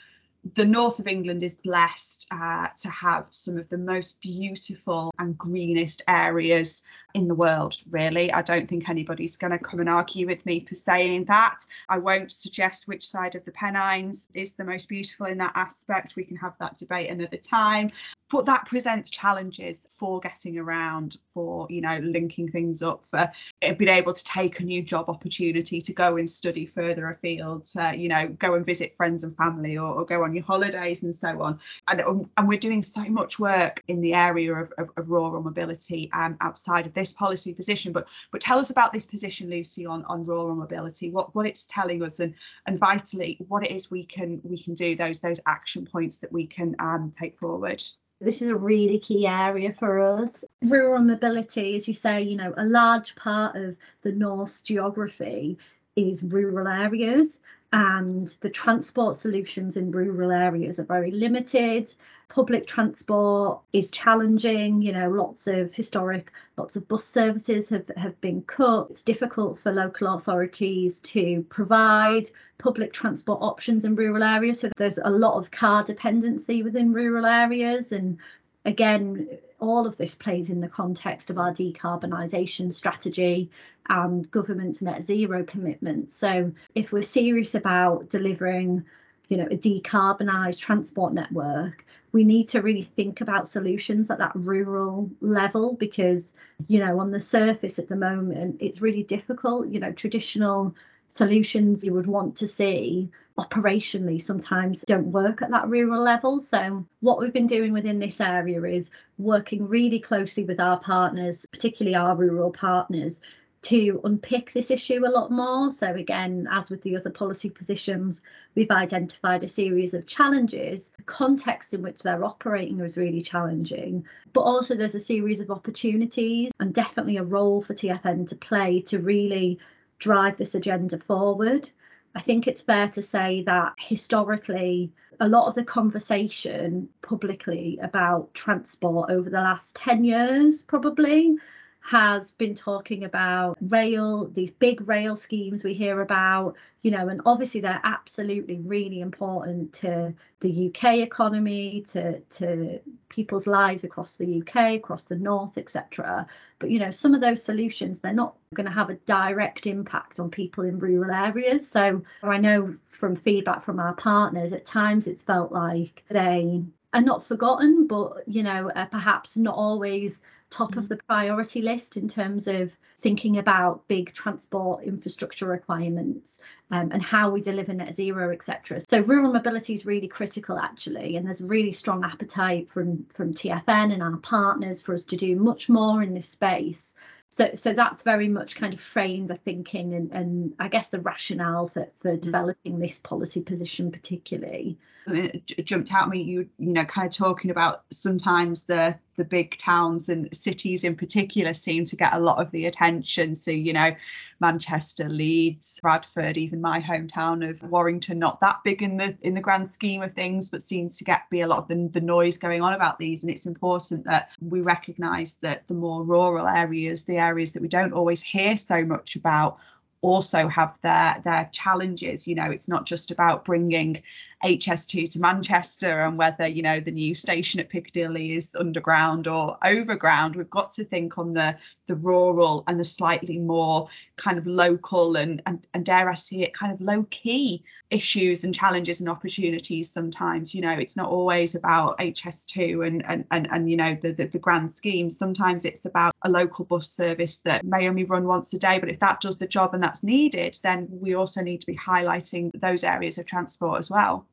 the 0.55 0.65
north 0.65 0.99
of 0.99 1.07
England 1.07 1.43
is 1.43 1.55
blessed 1.55 2.27
uh, 2.31 2.69
to 2.81 2.89
have 2.89 3.27
some 3.31 3.59
of 3.59 3.69
the 3.69 3.79
most 3.79 4.21
beautiful 4.23 5.13
and 5.19 5.37
greenest 5.37 6.03
areas 6.09 6.85
in 7.15 7.29
the 7.29 7.35
world, 7.35 7.77
really. 7.91 8.33
I 8.33 8.43
don't 8.43 8.69
think 8.69 8.89
anybody's 8.89 9.37
going 9.37 9.51
to 9.51 9.59
come 9.59 9.81
and 9.81 9.89
argue 9.89 10.27
with 10.27 10.47
me 10.47 10.65
for 10.65 10.75
saying 10.75 11.25
that. 11.25 11.59
I 11.89 11.99
won't 11.99 12.33
suggest 12.33 12.89
which 12.89 13.07
side 13.07 13.35
of 13.35 13.45
the 13.45 13.53
Pennines 13.53 14.29
is 14.35 14.55
the 14.55 14.65
most 14.65 14.89
beautiful 14.89 15.27
in 15.27 15.39
that 15.39 15.53
aspect. 15.57 16.17
We 16.17 16.25
can 16.25 16.37
have 16.37 16.55
that 16.61 16.79
debate 16.79 17.11
another 17.11 17.37
time. 17.37 17.89
But 18.31 18.47
that 18.47 18.67
presents 18.67 19.11
challenges 19.11 19.89
for 19.91 20.21
getting 20.21 20.57
around, 20.57 21.17
for, 21.31 21.67
you 21.69 21.81
know, 21.81 21.99
linking 21.99 22.49
things 22.49 22.81
up, 22.81 23.05
for 23.05 23.31
being 23.61 23.89
able 23.89 24.13
to 24.13 24.25
take 24.25 24.61
a 24.61 24.65
new 24.65 24.83
job 24.83 25.09
opportunity, 25.09 25.81
to 25.81 25.93
go 25.93 26.17
and 26.17 26.31
study 26.31 26.65
further 26.65 27.11
afield, 27.11 27.67
to, 27.67 27.93
you 27.97 28.09
know, 28.09 28.29
go 28.29 28.55
and 28.55 28.65
visit 28.65 28.97
friends 28.97 29.25
and 29.25 29.37
family 29.37 29.77
or, 29.77 29.93
or 29.95 30.05
go 30.05 30.23
on 30.23 30.30
your 30.35 30.45
holidays 30.45 31.03
and 31.03 31.15
so 31.15 31.41
on. 31.43 31.59
And, 31.89 32.29
and 32.37 32.49
we're 32.49 32.59
doing 32.59 32.83
so 32.83 33.05
much 33.05 33.39
work 33.39 33.83
in 33.89 34.01
the 34.01 34.15
area 34.15 34.53
of, 34.55 34.73
of, 34.79 34.91
of 34.97 35.09
rural 35.09 35.43
mobility 35.43 36.11
um, 36.13 36.37
outside 36.41 36.87
of 36.87 36.95
this 36.95 37.13
policy 37.13 37.55
position. 37.55 37.93
But 37.93 38.07
but 38.31 38.41
tell 38.41 38.59
us 38.59 38.71
about 38.71 38.93
this 38.93 39.07
position, 39.07 39.51
Lucy, 39.51 39.87
on, 39.87 40.05
on 40.05 40.25
rural 40.25 40.55
mobility, 40.55 41.11
what, 41.11 41.35
what 41.35 41.47
it's 41.47 41.67
telling 41.67 42.03
us 42.03 42.21
and 42.21 42.35
and 42.67 42.79
vitally 42.79 43.39
what 43.49 43.65
it 43.65 43.71
is 43.71 43.91
we 43.91 44.05
can 44.05 44.41
we 44.45 44.59
can 44.59 44.75
do, 44.75 44.95
those 44.95 45.21
those 45.21 45.41
action 45.47 45.87
points 45.87 46.19
that 46.19 46.33
we 46.33 46.47
can 46.47 46.77
um, 46.79 47.13
take 47.19 47.37
forward. 47.39 47.83
This 48.21 48.43
is 48.43 48.51
a 48.51 48.57
really 48.57 48.99
key 48.99 49.27
area 49.27 49.73
for 49.73 49.99
us. 49.99 50.45
Rural 50.63 51.03
mobility, 51.03 51.75
as 51.75 51.89
you 51.89 51.95
say, 51.95 52.21
you 52.21 52.37
know, 52.37 52.53
a 52.59 52.65
large 52.67 53.15
part 53.17 53.57
of 53.57 53.77
the 54.03 54.13
North's 54.13 54.61
geography 54.61 55.57
is 55.97 56.23
rural 56.23 56.69
areas 56.69 57.41
and 57.73 58.37
the 58.41 58.51
transport 58.51 59.15
solutions 59.15 59.77
in 59.77 59.93
rural 59.93 60.33
areas 60.33 60.81
are 60.81 60.85
very 60.85 61.13
limited. 61.13 61.95
Public 62.29 62.67
transport 62.67 63.61
is 63.73 63.91
challenging, 63.91 64.83
you 64.83 64.93
know, 64.93 65.09
lots 65.09 65.47
of 65.47 65.73
historic, 65.73 66.33
lots 66.57 66.75
of 66.75 66.89
bus 66.89 67.05
services 67.05 67.69
have, 67.69 67.89
have 67.97 68.21
been 68.21 68.43
cut. 68.43 68.89
It's 68.91 69.03
difficult 69.03 69.59
for 69.59 69.73
local 69.73 70.15
authorities 70.15 70.99
to 71.01 71.45
provide 71.49 72.29
public 72.59 72.93
transport 72.93 73.41
options 73.41 73.85
in 73.85 73.95
rural 73.95 74.25
areas. 74.25 74.61
So 74.61 74.71
there's 74.77 74.99
a 74.99 75.11
lot 75.11 75.35
of 75.35 75.51
car 75.53 75.85
dependency 75.85 76.63
within 76.65 76.93
rural 76.93 77.27
areas 77.27 77.93
and 77.93 78.19
again, 78.65 79.29
all 79.59 79.87
of 79.87 79.97
this 79.97 80.15
plays 80.15 80.51
in 80.51 80.61
the 80.61 80.69
context 80.69 81.31
of 81.31 81.39
our 81.39 81.53
decarbonisation 81.53 82.73
strategy 82.73 83.51
and 83.89 84.31
government's 84.31 84.83
net 84.83 85.03
zero 85.03 85.45
commitment. 85.45 86.11
So 86.11 86.53
if 86.75 86.93
we're 86.93 87.03
serious 87.03 87.55
about 87.55 88.09
delivering, 88.09 88.85
you 89.29 89.37
know, 89.37 89.47
a 89.47 89.57
decarbonised 89.57 90.61
transport 90.61 91.13
network, 91.13 91.85
we 92.13 92.25
need 92.25 92.49
to 92.49 92.63
really 92.63 92.83
think 92.83 93.21
about 93.21 93.49
solutions 93.49 94.11
at 94.11 94.19
that 94.19 94.35
rural 94.35 95.11
level 95.21 95.75
because, 95.75 96.35
you 96.67 96.81
know, 96.81 96.99
on 96.99 97.11
the 97.11 97.21
surface 97.21 97.79
at 97.79 97.89
the 97.89 97.97
moment, 97.97 98.57
it's 98.61 98.83
really 98.83 99.05
difficult. 99.05 99.69
You 99.69 99.81
know, 99.81 99.93
traditional 99.93 100.75
solutions 101.11 101.85
you 101.85 101.93
would 101.93 102.07
want 102.07 102.37
to 102.37 102.47
see 102.47 103.11
operationally 103.39 104.21
sometimes 104.21 104.83
don't 104.87 105.13
work 105.13 105.43
at 105.43 105.51
that 105.51 105.69
rural 105.69 106.03
level. 106.03 106.41
So, 106.41 106.87
what 107.01 107.19
we've 107.19 107.33
been 107.33 107.47
doing 107.47 107.73
within 107.73 107.99
this 107.99 108.21
area 108.21 108.63
is 108.63 108.91
working 109.19 109.69
really 109.69 110.01
closely 110.01 110.45
with 110.45 110.61
our 110.61 110.79
partners, 110.79 111.47
particularly 111.53 111.97
our 111.97 112.15
rural 112.15 112.53
partners, 112.53 113.21
to 113.63 114.01
unpick 114.05 114.53
this 114.53 114.71
issue 114.71 115.05
a 115.07 115.11
lot 115.11 115.31
more. 115.31 115.71
So, 115.71 115.95
again, 115.95 116.49
as 116.51 116.71
with 116.71 116.83
the 116.83 116.97
other 116.97 117.11
policy 117.11 117.51
positions, 117.51 118.23
we've 118.55 118.71
identified 118.71 119.43
a 119.43 119.49
series 119.49 119.95
of 119.95 120.07
challenges. 120.07 120.93
The 120.97 121.03
context 121.05 121.75
in 121.75 121.83
which 121.83 122.03
they're 122.03 122.25
operating 122.25 122.81
is 122.81 122.97
really 122.97 123.23
challenging, 123.23 124.07
but 124.33 124.43
also 124.43 124.75
there's 124.75 124.95
a 124.95 125.01
series 125.01 125.41
of 125.41 125.51
opportunities 125.51 126.53
and 126.61 126.73
definitely 126.73 127.17
a 127.17 127.25
role 127.25 127.63
for 127.63 127.75
TFN 127.75 128.29
to 128.29 128.37
play 128.37 128.81
to 128.83 128.99
really 128.99 129.59
drive 130.01 130.37
this 130.37 130.55
agenda 130.55 130.99
forward. 130.99 131.71
I 132.15 132.21
think 132.21 132.49
it's 132.49 132.61
fair 132.61 132.89
to 132.89 133.03
say 133.03 133.43
that 133.45 133.75
historically, 133.79 134.93
a 135.21 135.29
lot 135.29 135.47
of 135.47 135.55
the 135.55 135.65
conversation 135.65 136.89
publicly 137.03 137.79
about 137.83 138.35
transport 138.35 139.11
over 139.11 139.31
the 139.31 139.41
last 139.41 139.77
10 139.77 140.03
years, 140.03 140.63
probably, 140.63 141.37
has 141.81 142.31
been 142.33 142.55
talking 142.55 143.05
about 143.05 143.57
rail, 143.63 144.27
these 144.29 144.51
big 144.51 144.87
rail 144.87 145.17
schemes 145.17 145.65
we 145.65 145.75
hear 145.75 146.01
about, 146.03 146.55
you 146.83 146.91
know, 146.91 147.09
and 147.09 147.21
obviously 147.27 147.61
they're 147.61 147.81
absolutely 147.83 148.59
really 148.59 149.01
important 149.01 149.73
to 149.73 150.15
the 150.41 150.69
UK 150.69 150.99
economy, 150.99 151.83
to 151.89 152.21
to 152.21 152.79
people's 153.09 153.47
lives 153.47 153.85
across 153.85 154.17
the 154.17 154.41
UK, 154.41 154.75
across 154.75 155.05
the 155.05 155.17
north, 155.17 155.59
etc. 155.59 156.27
But 156.59 156.71
you 156.71 156.79
know, 156.79 156.91
some 156.91 157.15
of 157.15 157.21
those 157.21 157.43
solutions 157.43 158.01
they're 158.01 158.13
not 158.13 158.37
going 158.55 158.67
to 158.67 158.73
have 158.73 158.91
a 158.91 158.95
direct 159.07 159.67
impact 159.67 160.21
on 160.21 160.31
people 160.31 160.65
in 160.65 160.79
rural 160.79 161.11
areas. 161.11 161.67
So 161.69 162.03
I 162.23 162.39
know 162.39 162.77
from 162.91 163.17
feedback 163.17 163.65
from 163.65 163.81
our 163.81 163.95
partners, 163.95 164.53
at 164.53 164.67
times 164.67 165.07
it's 165.07 165.23
felt 165.23 165.51
like 165.51 166.05
they 166.11 166.63
are 166.93 167.01
not 167.01 167.25
forgotten, 167.25 167.87
but 167.87 168.23
you 168.27 168.43
know, 168.43 168.71
perhaps 168.91 169.37
not 169.37 169.55
always 169.55 170.21
top 170.51 170.77
of 170.77 170.85
mm. 170.85 170.89
the 170.89 170.97
priority 170.97 171.63
list 171.63 171.97
in 171.97 172.09
terms 172.09 172.47
of 172.47 172.73
thinking 172.99 173.39
about 173.39 173.87
big 173.89 174.13
transport 174.13 174.85
infrastructure 174.85 175.47
requirements 175.47 176.41
um, 176.71 176.91
and 176.93 177.03
how 177.03 177.31
we 177.31 177.41
deliver 177.41 177.73
net 177.73 177.95
zero, 177.95 178.31
etc. 178.31 178.81
So 178.81 179.01
rural 179.01 179.33
mobility 179.33 179.73
is 179.73 179.87
really 179.87 180.09
critical 180.09 180.59
actually, 180.59 181.17
and 181.17 181.27
there's 181.27 181.41
really 181.41 181.73
strong 181.73 182.05
appetite 182.05 182.71
from 182.71 183.07
from 183.07 183.33
TFN 183.33 183.93
and 183.93 184.03
our 184.03 184.17
partners 184.19 184.81
for 184.81 184.93
us 184.95 185.05
to 185.05 185.17
do 185.17 185.37
much 185.37 185.69
more 185.69 186.03
in 186.03 186.15
this 186.15 186.29
space. 186.29 186.95
So, 187.33 187.51
so 187.55 187.73
that's 187.73 188.03
very 188.03 188.27
much 188.27 188.57
kind 188.57 188.75
of 188.75 188.81
framed 188.81 189.31
the 189.31 189.37
thinking 189.37 189.95
and, 189.95 190.11
and 190.11 190.53
I 190.59 190.67
guess 190.67 190.89
the 190.89 190.99
rationale 190.99 191.69
for, 191.69 191.89
for 192.01 192.17
mm. 192.17 192.21
developing 192.21 192.81
this 192.81 192.99
policy 192.99 193.41
position 193.41 193.93
particularly 193.93 194.79
it 195.07 195.65
jumped 195.65 195.93
out 195.93 196.09
me 196.09 196.21
you 196.21 196.49
you 196.59 196.73
know 196.73 196.85
kind 196.85 197.07
of 197.07 197.13
talking 197.13 197.51
about 197.51 197.85
sometimes 197.91 198.65
the 198.67 198.97
the 199.17 199.25
big 199.25 199.57
towns 199.59 200.09
and 200.09 200.35
cities 200.35 200.83
in 200.83 200.97
particular 200.97 201.53
seem 201.53 201.85
to 201.85 201.95
get 201.95 202.15
a 202.15 202.19
lot 202.19 202.41
of 202.41 202.51
the 202.53 202.65
attention. 202.65 203.35
So 203.35 203.51
you 203.51 203.73
know 203.73 203.95
manchester 204.41 205.09
leeds 205.09 205.79
bradford 205.83 206.39
even 206.39 206.63
my 206.63 206.81
hometown 206.81 207.47
of 207.47 207.63
warrington 207.65 208.19
not 208.19 208.41
that 208.41 208.57
big 208.65 208.83
in 208.83 208.97
the 208.97 209.15
in 209.21 209.35
the 209.35 209.41
grand 209.41 209.69
scheme 209.69 210.01
of 210.03 210.15
things 210.15 210.49
but 210.49 210.63
seems 210.63 210.97
to 210.97 211.05
get 211.05 211.29
be 211.29 211.43
a 211.43 211.47
lot 211.47 211.59
of 211.59 211.69
the, 211.69 211.91
the 211.93 212.01
noise 212.01 212.39
going 212.39 212.63
on 212.63 212.73
about 212.73 212.99
these. 212.99 213.23
And 213.23 213.31
it's 213.31 213.47
important 213.47 214.05
that 214.05 214.31
we 214.41 214.63
recognize 214.63 215.35
that 215.43 215.67
the 215.69 215.75
more 215.75 216.05
rural 216.05 216.47
areas 216.47 217.05
the 217.05 217.19
areas 217.19 217.53
that 217.53 217.63
we 217.63 217.69
don't 217.69 217.93
always 217.93 218.23
hear 218.23 218.57
so 218.57 218.85
much 218.85 219.17
about 219.17 219.59
also 220.03 220.49
have 220.49 220.81
their 220.81 221.21
their 221.25 221.49
challenges. 221.53 222.27
You 222.27 222.35
know 222.35 222.51
it's 222.51 222.69
not 222.69 222.87
just 222.87 223.11
about 223.11 223.45
bringing 223.45 224.03
HS2 224.43 225.11
to 225.13 225.21
Manchester 225.21 226.01
and 226.01 226.17
whether 226.17 226.47
you 226.47 226.63
know 226.63 226.81
the 226.81 226.91
new 226.91 227.15
station 227.15 227.61
at 227.61 227.69
Piccadilly 227.69 228.33
is 228.33 228.57
underground 228.59 229.27
or 229.27 229.59
overground 229.65 230.35
we've 230.35 230.49
got 230.51 230.73
to 230.73 230.85
think 230.85 231.19
on 231.19 231.35
the 231.35 231.57
the 231.87 231.97
rural 231.97 232.65
and 232.67 232.81
the 232.81 232.85
slightly 232.85 233.39
more 233.39 233.89
kind 234.17 234.39
of 234.39 234.47
local 234.47 235.17
and 235.17 235.43
and, 235.47 235.67
and 235.75 235.85
dare 235.85 236.09
I 236.09 236.15
see 236.15 236.43
it 236.43 236.55
kind 236.55 236.73
of 236.73 236.81
low 236.81 237.05
key 237.11 237.63
issues 237.91 238.45
and 238.45 238.55
challenges 238.55 239.01
and 239.01 239.11
opportunities 239.11 239.91
sometimes. 239.91 240.55
You 240.55 240.63
know 240.63 240.73
it's 240.73 240.97
not 240.97 241.11
always 241.11 241.55
about 241.55 241.99
HS2 241.99 242.87
and 242.87 243.07
and 243.07 243.25
and, 243.31 243.47
and 243.51 243.71
you 243.71 243.77
know 243.77 243.97
the, 244.01 244.13
the 244.13 244.27
the 244.27 244.39
grand 244.39 244.71
scheme. 244.71 245.11
Sometimes 245.11 245.65
it's 245.65 245.85
about 245.85 246.15
a 246.23 246.31
local 246.31 246.65
bus 246.65 246.91
service 246.91 247.39
that 247.39 247.65
may 247.65 247.89
only 247.89 248.05
run 248.05 248.27
once 248.27 248.53
a 248.55 248.59
day 248.59 248.79
but 248.79 248.89
if 248.89 248.99
that 249.01 249.21
does 249.21 249.39
the 249.39 249.47
job 249.47 249.75
and 249.75 249.83
that's 249.83 250.03
needed 250.03 250.59
then 250.63 250.87
we 250.91 251.15
also 251.15 251.41
need 251.43 251.61
to 251.61 251.67
be 251.67 251.77
highlighting 251.77 252.51
those 252.61 252.85
areas 252.85 253.19
of 253.19 253.27
transport 253.27 253.79
as 253.79 253.91
well 253.91 254.27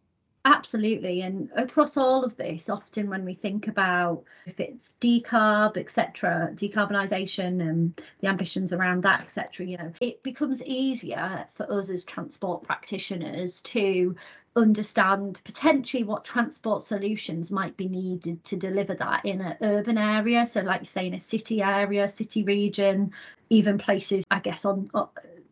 Absolutely. 0.47 1.23
And 1.23 1.49
across 1.57 1.97
all 1.97 2.23
of 2.23 2.37
this, 2.37 2.69
often 2.69 3.09
when 3.09 3.25
we 3.25 3.33
think 3.33 3.67
about 3.67 4.23
if 4.45 4.61
it's 4.61 4.95
decarb, 5.01 5.75
etc., 5.75 6.51
decarbonisation 6.53 7.59
and 7.61 8.01
the 8.21 8.29
ambitions 8.29 8.71
around 8.71 9.03
that, 9.03 9.19
etc., 9.19 9.65
you 9.65 9.75
know, 9.77 9.91
it 9.99 10.23
becomes 10.23 10.63
easier 10.63 11.45
for 11.53 11.69
us 11.69 11.89
as 11.89 12.05
transport 12.05 12.63
practitioners 12.63 13.59
to 13.61 14.15
understand 14.55 15.41
potentially 15.43 16.05
what 16.05 16.23
transport 16.23 16.81
solutions 16.81 17.51
might 17.51 17.75
be 17.75 17.89
needed 17.89 18.41
to 18.45 18.55
deliver 18.55 18.95
that 18.95 19.25
in 19.25 19.41
an 19.41 19.57
urban 19.61 19.97
area. 19.97 20.45
So, 20.45 20.61
like 20.61 20.85
say, 20.85 21.07
in 21.07 21.13
a 21.13 21.19
city 21.19 21.61
area, 21.61 22.07
city 22.07 22.43
region, 22.43 23.11
even 23.49 23.77
places, 23.77 24.23
I 24.31 24.39
guess, 24.39 24.63
on 24.63 24.89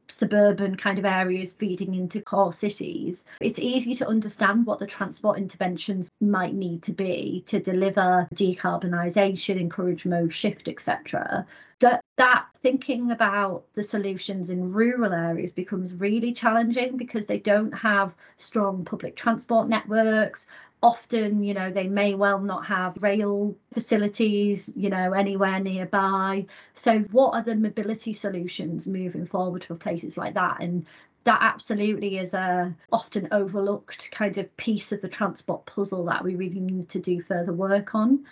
suburban 0.07 0.75
kind 0.75 0.99
of 0.99 1.05
areas 1.05 1.53
feeding 1.53 1.95
into 1.95 2.21
core 2.21 2.53
cities, 2.53 3.25
it's 3.41 3.59
easy 3.59 3.93
to 3.95 4.07
understand 4.07 4.65
what 4.65 4.79
the 4.79 4.87
transport 4.87 5.37
interventions 5.37 6.09
might 6.21 6.53
need 6.53 6.81
to 6.83 6.93
be 6.93 7.43
to 7.47 7.59
deliver 7.59 8.27
decarbonisation, 8.35 9.59
encourage 9.59 10.05
mode 10.05 10.33
shift, 10.33 10.67
etc. 10.67 11.45
That 11.79 12.01
that 12.17 12.45
thinking 12.61 13.11
about 13.11 13.65
the 13.73 13.83
solutions 13.83 14.49
in 14.49 14.71
rural 14.71 15.13
areas 15.13 15.51
becomes 15.51 15.93
really 15.93 16.31
challenging 16.31 16.95
because 16.95 17.25
they 17.25 17.39
don't 17.39 17.73
have 17.73 18.15
strong 18.37 18.85
public 18.85 19.15
transport 19.17 19.67
networks 19.67 20.47
often 20.83 21.43
you 21.43 21.53
know 21.53 21.71
they 21.71 21.87
may 21.87 22.13
well 22.15 22.39
not 22.39 22.65
have 22.65 23.01
rail 23.01 23.55
facilities 23.73 24.69
you 24.75 24.89
know 24.89 25.13
anywhere 25.13 25.59
nearby. 25.59 26.45
So 26.73 26.99
what 27.11 27.33
are 27.33 27.43
the 27.43 27.55
mobility 27.55 28.13
solutions 28.13 28.87
moving 28.87 29.25
forward 29.25 29.63
for 29.63 29.75
places 29.75 30.17
like 30.17 30.33
that? 30.35 30.61
And 30.61 30.85
that 31.23 31.39
absolutely 31.41 32.19
is 32.19 32.33
a 32.33 32.75
often 32.91 33.27
overlooked 33.31 34.11
kind 34.11 34.37
of 34.37 34.55
piece 34.57 34.91
of 34.91 35.01
the 35.01 35.09
transport 35.09 35.65
puzzle 35.65 36.05
that 36.05 36.23
we 36.23 36.35
really 36.35 36.59
need 36.59 36.89
to 36.89 36.99
do 36.99 37.21
further 37.21 37.53
work 37.53 37.95
on. 37.95 38.25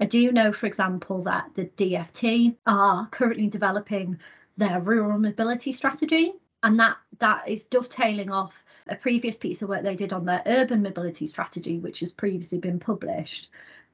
I 0.00 0.06
do 0.06 0.32
know 0.32 0.52
for 0.52 0.66
example 0.66 1.22
that 1.22 1.50
the 1.54 1.66
dft 1.66 2.56
are 2.66 3.06
currently 3.08 3.46
developing 3.48 4.18
their 4.56 4.80
rural 4.80 5.18
mobility 5.18 5.72
strategy 5.72 6.32
and 6.62 6.78
that 6.80 6.96
that 7.18 7.48
is 7.48 7.64
dovetailing 7.64 8.30
off 8.30 8.64
a 8.90 8.96
previous 8.96 9.36
piece 9.36 9.62
of 9.62 9.68
work 9.68 9.82
they 9.82 9.94
did 9.94 10.12
on 10.12 10.24
their 10.24 10.42
urban 10.46 10.82
mobility 10.82 11.26
strategy, 11.26 11.78
which 11.78 12.00
has 12.00 12.12
previously 12.12 12.58
been 12.58 12.78
published. 12.78 13.50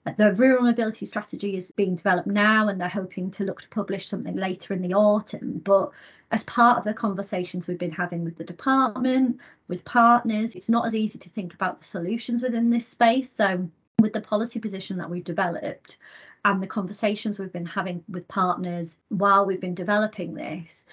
Uh, 0.06 0.12
the 0.16 0.32
rural 0.34 0.64
mobility 0.64 1.04
strategy 1.04 1.56
is 1.56 1.70
being 1.72 1.96
developed 1.96 2.28
now, 2.28 2.68
and 2.68 2.80
they're 2.80 2.88
hoping 2.88 3.30
to 3.30 3.44
look 3.44 3.60
to 3.60 3.68
publish 3.68 4.08
something 4.08 4.36
later 4.36 4.72
in 4.72 4.82
the 4.82 4.94
autumn. 4.94 5.60
But 5.64 5.90
as 6.30 6.44
part 6.44 6.78
of 6.78 6.84
the 6.84 6.94
conversations 6.94 7.66
we've 7.66 7.78
been 7.78 7.90
having 7.90 8.24
with 8.24 8.36
the 8.36 8.44
department, 8.44 9.38
with 9.68 9.84
partners, 9.84 10.54
it's 10.54 10.68
not 10.68 10.86
as 10.86 10.94
easy 10.94 11.18
to 11.18 11.28
think 11.30 11.54
about 11.54 11.78
the 11.78 11.84
solutions 11.84 12.42
within 12.42 12.70
this 12.70 12.86
space. 12.86 13.30
So, 13.30 13.68
with 14.00 14.12
the 14.12 14.20
policy 14.20 14.60
position 14.60 14.96
that 14.98 15.10
we've 15.10 15.24
developed, 15.24 15.96
and 16.44 16.62
the 16.62 16.66
conversations 16.66 17.38
we've 17.38 17.52
been 17.52 17.66
having 17.66 18.04
with 18.08 18.28
partners 18.28 19.00
while 19.08 19.44
we've 19.44 19.60
been 19.60 19.74
developing 19.74 20.34
this, 20.34 20.84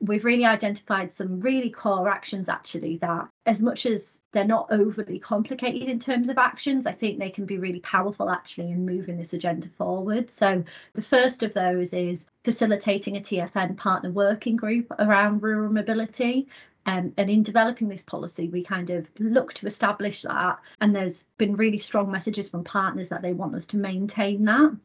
we've 0.00 0.24
really 0.24 0.44
identified 0.44 1.10
some 1.10 1.40
really 1.40 1.70
core 1.70 2.08
actions 2.08 2.48
actually 2.48 2.96
that 2.98 3.28
as 3.46 3.62
much 3.62 3.86
as 3.86 4.22
they're 4.32 4.44
not 4.44 4.66
overly 4.70 5.18
complicated 5.18 5.88
in 5.88 5.98
terms 5.98 6.28
of 6.28 6.38
actions 6.38 6.86
i 6.86 6.92
think 6.92 7.18
they 7.18 7.30
can 7.30 7.46
be 7.46 7.58
really 7.58 7.80
powerful 7.80 8.30
actually 8.30 8.70
in 8.70 8.86
moving 8.86 9.16
this 9.16 9.32
agenda 9.32 9.68
forward 9.68 10.30
so 10.30 10.62
the 10.94 11.02
first 11.02 11.42
of 11.42 11.54
those 11.54 11.92
is 11.92 12.26
facilitating 12.44 13.16
a 13.16 13.20
tfn 13.20 13.76
partner 13.76 14.10
working 14.10 14.56
group 14.56 14.86
around 14.98 15.42
rural 15.42 15.72
mobility 15.72 16.48
um, 16.86 17.12
and 17.18 17.28
in 17.28 17.42
developing 17.42 17.88
this 17.88 18.02
policy, 18.02 18.48
we 18.48 18.64
kind 18.64 18.88
of 18.90 19.06
look 19.18 19.52
to 19.54 19.66
establish 19.66 20.22
that. 20.22 20.58
And 20.80 20.96
there's 20.96 21.24
been 21.36 21.54
really 21.54 21.78
strong 21.78 22.10
messages 22.10 22.48
from 22.48 22.64
partners 22.64 23.10
that 23.10 23.20
they 23.22 23.34
want 23.34 23.54
us 23.54 23.66
to 23.68 23.76
maintain 23.76 24.44
that. 24.46 24.76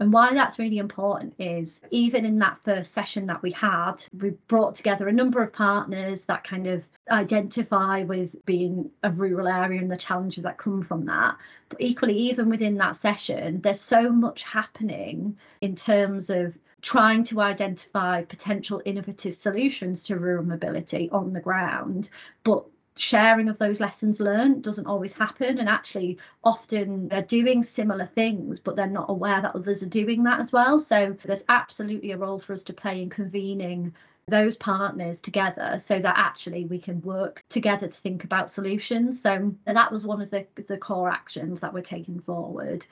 And 0.00 0.12
why 0.12 0.34
that's 0.34 0.58
really 0.58 0.78
important 0.78 1.34
is 1.38 1.80
even 1.90 2.24
in 2.24 2.38
that 2.38 2.58
first 2.58 2.92
session 2.92 3.26
that 3.26 3.42
we 3.42 3.52
had, 3.52 4.04
we 4.20 4.30
brought 4.48 4.74
together 4.74 5.06
a 5.06 5.12
number 5.12 5.40
of 5.40 5.52
partners 5.52 6.24
that 6.24 6.42
kind 6.42 6.66
of 6.66 6.84
identify 7.10 8.02
with 8.02 8.34
being 8.44 8.90
a 9.04 9.10
rural 9.10 9.46
area 9.46 9.80
and 9.80 9.90
the 9.90 9.96
challenges 9.96 10.42
that 10.42 10.58
come 10.58 10.82
from 10.82 11.04
that. 11.06 11.36
But 11.68 11.80
equally, 11.80 12.18
even 12.18 12.48
within 12.48 12.76
that 12.78 12.96
session, 12.96 13.60
there's 13.60 13.80
so 13.80 14.10
much 14.10 14.42
happening 14.42 15.36
in 15.60 15.76
terms 15.76 16.28
of 16.28 16.58
trying 16.82 17.24
to 17.24 17.40
identify 17.40 18.22
potential 18.22 18.82
innovative 18.84 19.34
solutions 19.34 20.04
to 20.04 20.18
rural 20.18 20.44
mobility 20.44 21.08
on 21.10 21.32
the 21.32 21.40
ground, 21.40 22.10
but 22.42 22.64
sharing 22.96 23.48
of 23.48 23.58
those 23.58 23.80
lessons 23.80 24.20
learned 24.20 24.62
doesn't 24.62 24.86
always 24.86 25.12
happen 25.12 25.58
and 25.58 25.68
actually 25.68 26.16
often 26.44 27.08
they're 27.08 27.22
doing 27.22 27.62
similar 27.62 28.06
things 28.06 28.60
but 28.60 28.76
they're 28.76 28.86
not 28.86 29.10
aware 29.10 29.40
that 29.40 29.54
others 29.54 29.82
are 29.82 29.86
doing 29.86 30.22
that 30.22 30.40
as 30.40 30.52
well. 30.52 30.78
So 30.78 31.16
there's 31.24 31.44
absolutely 31.48 32.12
a 32.12 32.16
role 32.16 32.38
for 32.38 32.52
us 32.52 32.62
to 32.64 32.72
play 32.72 33.02
in 33.02 33.10
convening 33.10 33.92
those 34.26 34.56
partners 34.56 35.20
together 35.20 35.76
so 35.78 35.98
that 35.98 36.16
actually 36.16 36.64
we 36.66 36.78
can 36.78 37.00
work 37.02 37.42
together 37.48 37.88
to 37.88 38.00
think 38.00 38.24
about 38.24 38.50
solutions. 38.50 39.20
So 39.20 39.54
that 39.66 39.92
was 39.92 40.06
one 40.06 40.22
of 40.22 40.30
the, 40.30 40.46
the 40.66 40.78
core 40.78 41.10
actions 41.10 41.60
that 41.60 41.74
we're 41.74 41.82
taking 41.82 42.20
forward. 42.20 42.86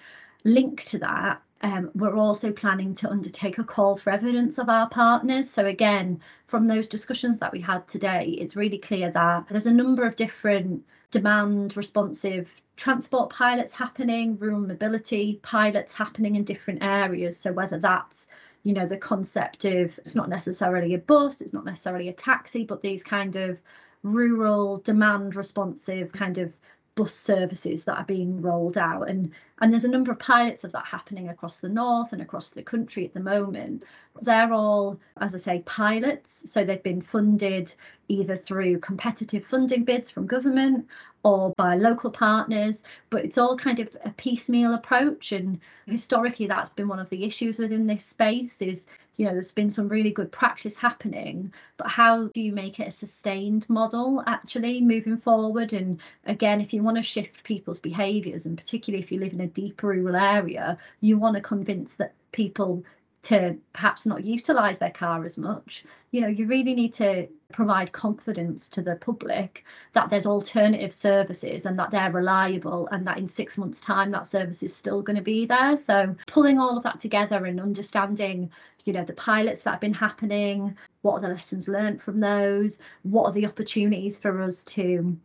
Linked 0.44 0.88
to 0.88 0.98
that 0.98 1.40
um, 1.62 1.90
we're 1.94 2.16
also 2.16 2.52
planning 2.52 2.94
to 2.96 3.10
undertake 3.10 3.58
a 3.58 3.64
call 3.64 3.96
for 3.96 4.10
evidence 4.10 4.58
of 4.58 4.68
our 4.68 4.88
partners. 4.88 5.48
So, 5.48 5.66
again, 5.66 6.20
from 6.46 6.66
those 6.66 6.88
discussions 6.88 7.38
that 7.38 7.52
we 7.52 7.60
had 7.60 7.86
today, 7.86 8.36
it's 8.38 8.56
really 8.56 8.78
clear 8.78 9.10
that 9.10 9.46
there's 9.48 9.66
a 9.66 9.72
number 9.72 10.04
of 10.04 10.16
different 10.16 10.84
demand 11.10 11.76
responsive 11.76 12.50
transport 12.76 13.30
pilots 13.30 13.72
happening, 13.74 14.36
rural 14.38 14.60
mobility 14.60 15.38
pilots 15.42 15.92
happening 15.92 16.34
in 16.36 16.44
different 16.44 16.82
areas. 16.82 17.36
So, 17.36 17.52
whether 17.52 17.78
that's 17.78 18.28
you 18.64 18.72
know 18.72 18.86
the 18.86 18.96
concept 18.96 19.64
of 19.64 19.98
it's 19.98 20.14
not 20.14 20.28
necessarily 20.28 20.94
a 20.94 20.98
bus 20.98 21.40
it's 21.40 21.52
not 21.52 21.64
necessarily 21.64 22.08
a 22.08 22.12
taxi 22.12 22.64
but 22.64 22.80
these 22.80 23.02
kind 23.02 23.34
of 23.34 23.58
rural 24.04 24.78
demand 24.78 25.34
responsive 25.34 26.12
kind 26.12 26.38
of 26.38 26.56
bus 26.94 27.14
services 27.14 27.84
that 27.84 27.98
are 27.98 28.04
being 28.04 28.40
rolled 28.40 28.76
out 28.76 29.08
and 29.08 29.32
and 29.62 29.72
there's 29.72 29.84
a 29.84 29.88
number 29.88 30.10
of 30.10 30.18
pilots 30.18 30.64
of 30.64 30.72
that 30.72 30.84
happening 30.84 31.28
across 31.28 31.58
the 31.58 31.68
north 31.68 32.12
and 32.12 32.20
across 32.20 32.50
the 32.50 32.64
country 32.64 33.04
at 33.04 33.14
the 33.14 33.20
moment. 33.20 33.84
They're 34.20 34.52
all 34.52 34.98
as 35.18 35.36
i 35.36 35.38
say 35.38 35.62
pilots. 35.64 36.50
So 36.50 36.64
they've 36.64 36.82
been 36.82 37.00
funded 37.00 37.72
either 38.08 38.36
through 38.36 38.80
competitive 38.80 39.46
funding 39.46 39.84
bids 39.84 40.10
from 40.10 40.26
government 40.26 40.88
or 41.22 41.54
by 41.56 41.76
local 41.76 42.10
partners. 42.10 42.82
But 43.08 43.24
it's 43.24 43.38
all 43.38 43.56
kind 43.56 43.78
of 43.78 43.96
a 44.04 44.10
piecemeal 44.10 44.74
approach. 44.74 45.30
And 45.30 45.60
historically 45.86 46.46
that's 46.48 46.70
been 46.70 46.88
one 46.88 46.98
of 46.98 47.08
the 47.08 47.24
issues 47.24 47.58
within 47.58 47.86
this 47.86 48.04
space 48.04 48.60
is 48.60 48.86
you 49.16 49.26
know 49.26 49.32
there's 49.32 49.52
been 49.52 49.70
some 49.70 49.88
really 49.88 50.10
good 50.10 50.32
practice 50.32 50.74
happening. 50.74 51.52
But 51.76 51.88
how 51.88 52.28
do 52.28 52.40
you 52.40 52.52
make 52.52 52.80
it 52.80 52.88
a 52.88 52.90
sustained 52.90 53.68
model 53.68 54.22
actually 54.26 54.80
moving 54.80 55.16
forward? 55.16 55.72
And 55.72 56.00
again 56.26 56.60
if 56.60 56.72
you 56.72 56.82
want 56.82 56.96
to 56.96 57.02
shift 57.02 57.44
people's 57.44 57.80
behaviors 57.80 58.46
and 58.46 58.56
particularly 58.56 59.02
if 59.02 59.12
you 59.12 59.20
live 59.20 59.32
in 59.32 59.40
a 59.40 59.46
deep 59.52 59.82
rural 59.82 60.16
area 60.16 60.78
you 61.00 61.18
want 61.18 61.36
to 61.36 61.42
convince 61.42 61.96
that 61.96 62.14
people 62.32 62.84
to 63.22 63.56
perhaps 63.72 64.04
not 64.04 64.24
utilize 64.24 64.78
their 64.78 64.90
car 64.90 65.24
as 65.24 65.38
much. 65.38 65.84
You 66.10 66.22
know 66.22 66.28
you 66.28 66.46
really 66.46 66.74
need 66.74 66.92
to 66.94 67.28
provide 67.52 67.92
confidence 67.92 68.68
to 68.70 68.82
the 68.82 68.96
public 68.96 69.64
that 69.92 70.10
there's 70.10 70.26
alternative 70.26 70.92
services 70.92 71.66
and 71.66 71.78
that 71.78 71.90
they're 71.90 72.10
reliable 72.10 72.88
and 72.90 73.06
that 73.06 73.18
in 73.18 73.28
six 73.28 73.56
months 73.56 73.78
time 73.80 74.10
that 74.10 74.26
service 74.26 74.62
is 74.62 74.74
still 74.74 75.02
going 75.02 75.16
to 75.16 75.22
be 75.22 75.46
there. 75.46 75.76
So 75.76 76.16
pulling 76.26 76.58
all 76.58 76.76
of 76.76 76.82
that 76.82 77.00
together 77.00 77.44
and 77.44 77.60
understanding 77.60 78.50
you 78.84 78.92
know 78.92 79.04
the 79.04 79.12
pilots 79.12 79.62
that 79.62 79.72
have 79.72 79.80
been 79.80 79.94
happening 79.94 80.76
what 81.02 81.14
are 81.14 81.20
the 81.20 81.28
lessons 81.28 81.68
learned 81.68 82.02
from 82.02 82.18
those 82.18 82.80
what 83.02 83.26
are 83.26 83.32
the 83.32 83.46
opportunities 83.46 84.18
for 84.18 84.42
us 84.42 84.64
to 84.64 85.16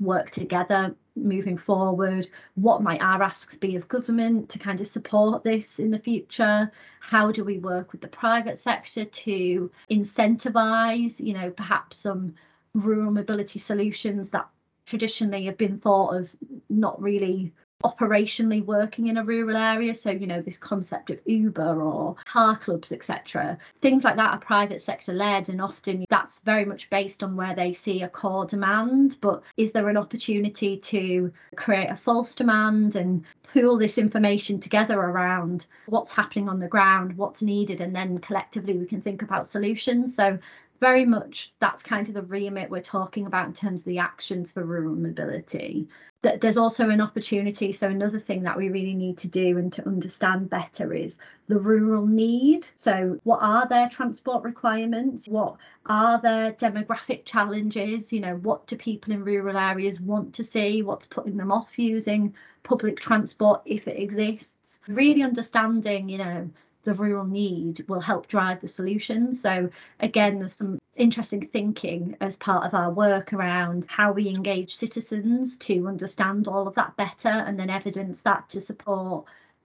work 0.00 0.30
together 0.30 0.94
moving 1.16 1.56
forward? 1.56 2.28
What 2.54 2.82
might 2.82 3.00
our 3.00 3.22
asks 3.22 3.56
be 3.56 3.76
of 3.76 3.88
government 3.88 4.48
to 4.50 4.58
kind 4.58 4.80
of 4.80 4.86
support 4.86 5.44
this 5.44 5.78
in 5.78 5.90
the 5.90 5.98
future? 5.98 6.70
How 7.00 7.32
do 7.32 7.44
we 7.44 7.58
work 7.58 7.92
with 7.92 8.00
the 8.00 8.08
private 8.08 8.58
sector 8.58 9.04
to 9.04 9.70
incentivise, 9.90 11.24
you 11.24 11.34
know, 11.34 11.50
perhaps 11.50 11.98
some 11.98 12.34
rural 12.74 13.12
mobility 13.12 13.58
solutions 13.58 14.30
that 14.30 14.48
traditionally 14.86 15.44
have 15.46 15.56
been 15.56 15.78
thought 15.78 16.16
of 16.16 16.34
not 16.68 17.00
really 17.00 17.52
operationally 17.84 18.64
working 18.64 19.08
in 19.08 19.18
a 19.18 19.24
rural 19.24 19.56
area. 19.56 19.94
So 19.94 20.10
you 20.10 20.26
know 20.26 20.40
this 20.40 20.58
concept 20.58 21.10
of 21.10 21.20
uber 21.26 21.82
or 21.82 22.16
car 22.24 22.56
clubs 22.56 22.92
etc 22.92 23.58
things 23.80 24.04
like 24.04 24.16
that 24.16 24.32
are 24.32 24.38
private 24.38 24.80
sector 24.80 25.12
led 25.12 25.48
and 25.48 25.60
often 25.60 26.04
that's 26.08 26.40
very 26.40 26.64
much 26.64 26.88
based 26.90 27.22
on 27.22 27.36
where 27.36 27.54
they 27.54 27.72
see 27.72 28.02
a 28.02 28.08
core 28.08 28.46
demand. 28.46 29.16
But 29.20 29.42
is 29.56 29.72
there 29.72 29.88
an 29.88 29.96
opportunity 29.96 30.78
to 30.78 31.32
create 31.56 31.90
a 31.90 31.96
false 31.96 32.34
demand 32.34 32.96
and 32.96 33.24
pool 33.52 33.76
this 33.76 33.98
information 33.98 34.58
together 34.58 34.98
around 34.98 35.66
what's 35.86 36.12
happening 36.12 36.48
on 36.48 36.58
the 36.58 36.68
ground 36.68 37.16
what's 37.16 37.42
needed 37.42 37.80
and 37.80 37.94
then 37.94 38.18
collectively 38.18 38.76
we 38.78 38.86
can 38.86 39.00
think 39.00 39.22
about 39.22 39.46
solutions? 39.46 40.14
So 40.14 40.38
very 40.80 41.04
much 41.04 41.52
that's 41.60 41.82
kind 41.82 42.08
of 42.08 42.14
the 42.14 42.22
remit 42.22 42.68
we're 42.68 42.80
talking 42.80 43.26
about 43.26 43.46
in 43.46 43.52
terms 43.52 43.82
of 43.82 43.86
the 43.86 43.98
actions 43.98 44.50
for 44.50 44.64
rural 44.64 44.94
mobility 44.94 45.88
that 46.24 46.40
there's 46.40 46.56
also 46.56 46.88
an 46.88 47.00
opportunity. 47.00 47.70
So 47.70 47.88
another 47.88 48.18
thing 48.18 48.42
that 48.42 48.56
we 48.56 48.70
really 48.70 48.94
need 48.94 49.18
to 49.18 49.28
do 49.28 49.58
and 49.58 49.72
to 49.74 49.86
understand 49.86 50.50
better 50.50 50.92
is 50.92 51.18
the 51.48 51.58
rural 51.58 52.06
need. 52.06 52.66
So 52.74 53.20
what 53.24 53.40
are 53.42 53.68
their 53.68 53.88
transport 53.90 54.42
requirements? 54.42 55.28
What 55.28 55.56
are 55.86 56.20
their 56.20 56.52
demographic 56.52 57.26
challenges? 57.26 58.12
You 58.12 58.20
know, 58.20 58.36
what 58.36 58.66
do 58.66 58.76
people 58.76 59.12
in 59.12 59.22
rural 59.22 59.58
areas 59.58 60.00
want 60.00 60.34
to 60.34 60.44
see? 60.44 60.82
What's 60.82 61.06
putting 61.06 61.36
them 61.36 61.52
off 61.52 61.78
using 61.78 62.34
public 62.62 62.98
transport 62.98 63.60
if 63.66 63.86
it 63.86 64.00
exists? 64.00 64.80
Really 64.88 65.22
understanding, 65.22 66.08
you 66.08 66.18
know, 66.18 66.50
the 66.84 66.94
rural 66.94 67.26
need 67.26 67.84
will 67.86 68.00
help 68.00 68.28
drive 68.28 68.60
the 68.60 68.68
solutions. 68.68 69.40
So 69.40 69.68
again, 70.00 70.38
there's 70.38 70.54
some 70.54 70.78
interesting 70.96 71.46
thinking 71.46 72.16
as 72.20 72.36
part 72.36 72.64
of 72.66 72.74
our 72.74 72.90
work 72.90 73.32
around 73.32 73.86
how 73.88 74.12
we 74.12 74.28
engage 74.28 74.76
citizens 74.76 75.56
to 75.58 75.88
understand 75.88 76.46
all 76.46 76.68
of 76.68 76.74
that 76.74 76.96
better 76.96 77.28
and 77.28 77.58
then 77.58 77.70
evidence 77.70 78.22
that 78.22 78.48
to 78.48 78.60
support 78.60 79.24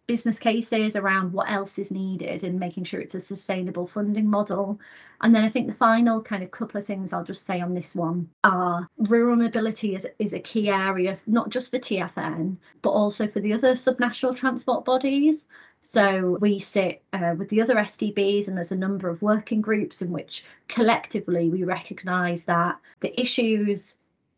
business 0.09 0.39
cases 0.39 0.95
around 0.95 1.31
what 1.31 1.51
else 1.51 1.77
is 1.77 1.91
needed 1.91 2.43
and 2.43 2.59
making 2.59 2.83
sure 2.83 2.99
it's 2.99 3.13
a 3.13 3.19
sustainable 3.19 3.85
funding 3.85 4.27
model. 4.27 4.79
And 5.21 5.35
then 5.35 5.43
I 5.43 5.49
think 5.49 5.67
the 5.67 5.73
final 5.75 6.19
kind 6.19 6.41
of 6.41 6.49
couple 6.49 6.79
of 6.79 6.87
things 6.87 7.13
I'll 7.13 7.23
just 7.23 7.45
say 7.45 7.61
on 7.61 7.75
this 7.75 7.93
one 7.93 8.27
are 8.43 8.89
rural 8.97 9.35
mobility 9.35 9.93
is, 9.93 10.07
is 10.17 10.33
a 10.33 10.39
key 10.39 10.67
area, 10.67 11.19
not 11.27 11.51
just 11.51 11.69
for 11.69 11.77
TFN, 11.77 12.57
but 12.81 12.89
also 12.89 13.27
for 13.27 13.39
the 13.39 13.53
other 13.53 13.73
subnational 13.73 14.35
transport 14.35 14.83
bodies. 14.83 15.45
So 15.83 16.39
we 16.41 16.57
sit 16.57 17.03
uh, 17.13 17.35
with 17.37 17.49
the 17.49 17.61
other 17.61 17.75
STBs, 17.75 18.47
and 18.47 18.57
there's 18.57 18.71
a 18.71 18.75
number 18.75 19.09
of 19.09 19.21
working 19.21 19.61
groups 19.61 20.01
in 20.01 20.11
which 20.11 20.43
collectively 20.69 21.51
we 21.51 21.65
recognise 21.65 22.45
that 22.45 22.79
the 23.01 23.21
issues 23.21 23.93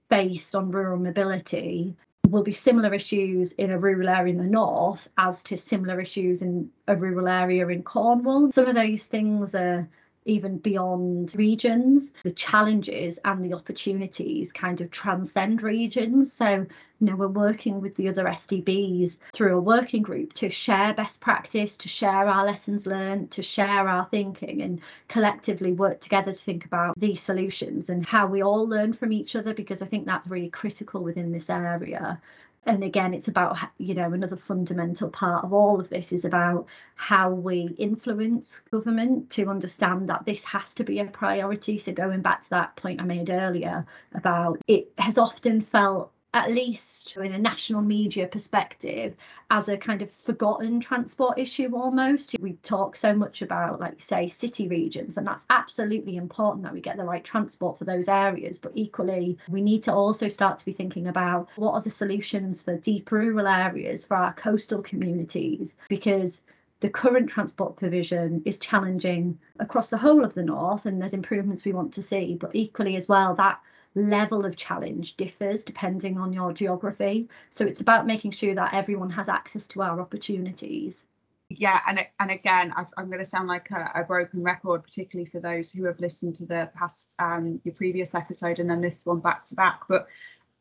based 0.10 0.54
on 0.54 0.70
rural 0.70 1.00
mobility 1.00 1.96
will 2.30 2.44
be 2.44 2.52
similar 2.52 2.94
issues 2.94 3.52
in 3.54 3.72
a 3.72 3.80
rural 3.80 4.10
area 4.10 4.34
in 4.34 4.38
the 4.38 4.46
north 4.46 5.10
as 5.18 5.44
to 5.44 5.58
similar 5.58 6.00
issues 6.00 6.42
in 6.42 6.70
a 6.88 6.96
rural 6.96 7.28
area 7.28 7.68
in 7.68 7.84
Cornwall. 7.84 8.52
Some 8.52 8.68
of 8.68 8.76
those 8.76 9.04
things 9.04 9.54
are 9.54 9.88
even 10.26 10.58
beyond 10.58 11.34
regions. 11.36 12.14
The 12.24 12.32
challenges 12.32 13.20
and 13.26 13.44
the 13.44 13.54
opportunities 13.54 14.52
kind 14.52 14.82
of 14.82 14.92
transcend 14.92 15.64
regions. 15.64 16.32
So, 16.32 16.66
you 17.00 17.08
know, 17.08 17.16
we're 17.16 17.28
working 17.28 17.82
with 17.82 17.96
the 17.96 18.08
other 18.08 18.26
STBs 18.26 19.18
through 19.34 19.58
a 19.58 19.62
working 19.62 20.04
group 20.04 20.34
to 20.34 20.50
share 20.50 20.94
best 20.94 21.22
practice, 21.22 21.76
to 21.78 21.88
share 21.88 22.28
our 22.28 22.46
lessons 22.46 22.86
learned, 22.86 23.32
to 23.32 23.42
share 23.42 23.88
our 23.88 24.08
thinking, 24.12 24.62
and 24.62 24.80
collectively 25.08 25.74
work 25.74 26.00
together 26.02 26.32
to 26.32 26.38
think 26.38 26.66
about 26.66 27.00
these 27.00 27.20
solutions 27.20 27.90
and 27.90 28.06
how 28.06 28.28
we 28.28 28.44
all 28.44 28.68
learn 28.68 28.94
from 28.94 29.12
each 29.12 29.36
other, 29.36 29.54
because 29.54 29.82
I 29.82 29.88
think 29.88 30.06
that's 30.06 30.30
really 30.30 30.50
critical 30.50 31.04
within 31.04 31.32
this 31.32 31.50
area 31.50 32.22
and 32.66 32.84
again 32.84 33.14
it's 33.14 33.28
about 33.28 33.58
you 33.78 33.94
know 33.94 34.14
another 34.14 34.36
fundamental 34.36 35.10
part 35.10 35.44
of 35.44 35.54
all 35.54 35.80
of 35.80 35.90
this 35.90 36.12
is 36.12 36.26
about 36.26 36.68
how 36.96 37.30
we 37.30 37.76
influence 37.78 38.60
government 38.72 39.30
to 39.32 39.50
understand 39.50 40.08
that 40.10 40.26
this 40.26 40.44
has 40.44 40.76
to 40.76 40.84
be 40.84 41.00
a 41.00 41.06
priority. 41.06 41.78
So 41.78 41.92
going 41.92 42.22
back 42.22 42.42
to 42.42 42.50
that 42.52 42.76
point 42.76 43.02
i 43.02 43.04
made 43.04 43.30
earlier 43.30 43.86
about 44.14 44.60
it 44.68 44.92
has 44.98 45.18
often 45.18 45.62
felt 45.62 46.12
at 46.34 46.52
least 46.52 47.18
in 47.18 47.34
a 47.34 47.38
national 47.38 47.82
media 47.82 48.26
perspective, 48.28 49.16
as 49.50 49.68
a 49.68 49.78
kind 49.78 50.02
of 50.02 50.10
forgotten 50.10 50.80
transport 50.80 51.38
issue 51.38 51.76
almost. 51.76 52.36
We 52.40 52.54
talk 52.64 52.96
so 52.96 53.14
much 53.14 53.42
about, 53.42 53.82
like, 53.82 54.00
say, 54.00 54.30
city 54.30 54.68
regions, 54.68 55.18
and 55.18 55.28
that's 55.28 55.46
absolutely 55.50 56.16
important 56.16 56.64
that 56.64 56.74
we 56.74 56.80
get 56.80 56.96
the 56.96 57.04
right 57.04 57.24
transport 57.24 57.78
for 57.78 57.84
those 57.84 58.08
areas. 58.08 58.58
But 58.58 58.72
equally, 58.76 59.38
we 59.50 59.62
need 59.62 59.84
to 59.84 59.94
also 59.94 60.28
start 60.30 60.58
to 60.60 60.66
be 60.66 60.72
thinking 60.72 61.08
about 61.08 61.50
what 61.58 61.74
are 61.74 61.82
the 61.82 61.90
solutions 61.90 62.62
for 62.62 62.78
deep 62.78 63.12
rural 63.12 63.48
areas, 63.48 64.06
for 64.06 64.16
our 64.16 64.34
coastal 64.34 64.82
communities, 64.82 65.76
because 65.90 66.42
the 66.80 66.90
current 66.90 67.30
transport 67.30 67.76
provision 67.76 68.42
is 68.46 68.58
challenging 68.58 69.38
across 69.60 69.90
the 69.90 69.98
whole 69.98 70.24
of 70.24 70.34
the 70.34 70.44
north 70.44 70.86
and 70.88 71.00
there's 71.00 71.14
improvements 71.14 71.64
we 71.64 71.72
want 71.72 71.94
to 71.94 72.02
see 72.02 72.36
but 72.36 72.50
equally 72.56 72.96
as 72.96 73.08
well 73.08 73.36
that 73.36 73.60
level 73.96 74.46
of 74.46 74.56
challenge 74.56 75.16
differs 75.18 75.64
depending 75.64 76.18
on 76.18 76.32
your 76.32 76.54
geography. 76.54 77.28
So 77.50 77.66
it's 77.66 77.82
about 77.82 78.08
making 78.08 78.32
sure 78.32 78.56
that 78.56 78.74
everyone 78.74 79.10
has 79.12 79.30
access 79.30 79.68
to 79.68 79.82
our 79.82 80.00
opportunities. 80.00 81.06
Yeah, 81.50 81.82
and 81.86 82.06
and 82.22 82.32
again, 82.32 82.74
i 82.78 82.86
am 82.98 83.08
going 83.08 83.20
to 83.20 83.26
sound 83.26 83.50
like 83.50 83.70
a, 83.72 83.92
a, 83.96 84.04
broken 84.06 84.42
record, 84.42 84.84
particularly 84.84 85.30
for 85.30 85.42
those 85.42 85.74
who 85.74 85.84
have 85.84 86.00
listened 86.00 86.36
to 86.36 86.46
the 86.46 86.70
past, 86.76 87.14
um, 87.20 87.60
your 87.66 87.74
previous 87.74 88.16
episode, 88.16 88.60
and 88.60 88.70
then 88.70 88.80
this 88.80 89.06
one 89.06 89.20
back 89.20 89.44
to 89.46 89.56
back. 89.56 89.82
But 89.90 90.08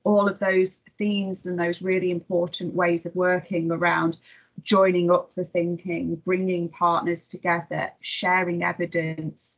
all 0.02 0.26
of 0.26 0.40
those 0.40 0.82
themes 0.98 1.46
and 1.46 1.58
those 1.58 1.82
really 1.82 2.10
important 2.10 2.74
ways 2.74 3.06
of 3.06 3.14
working 3.14 3.70
around 3.70 4.18
joining 4.62 5.10
up 5.10 5.34
the 5.34 5.44
thinking, 5.44 6.16
bringing 6.24 6.68
partners 6.68 7.28
together, 7.28 7.90
sharing 8.00 8.62
evidence, 8.62 9.56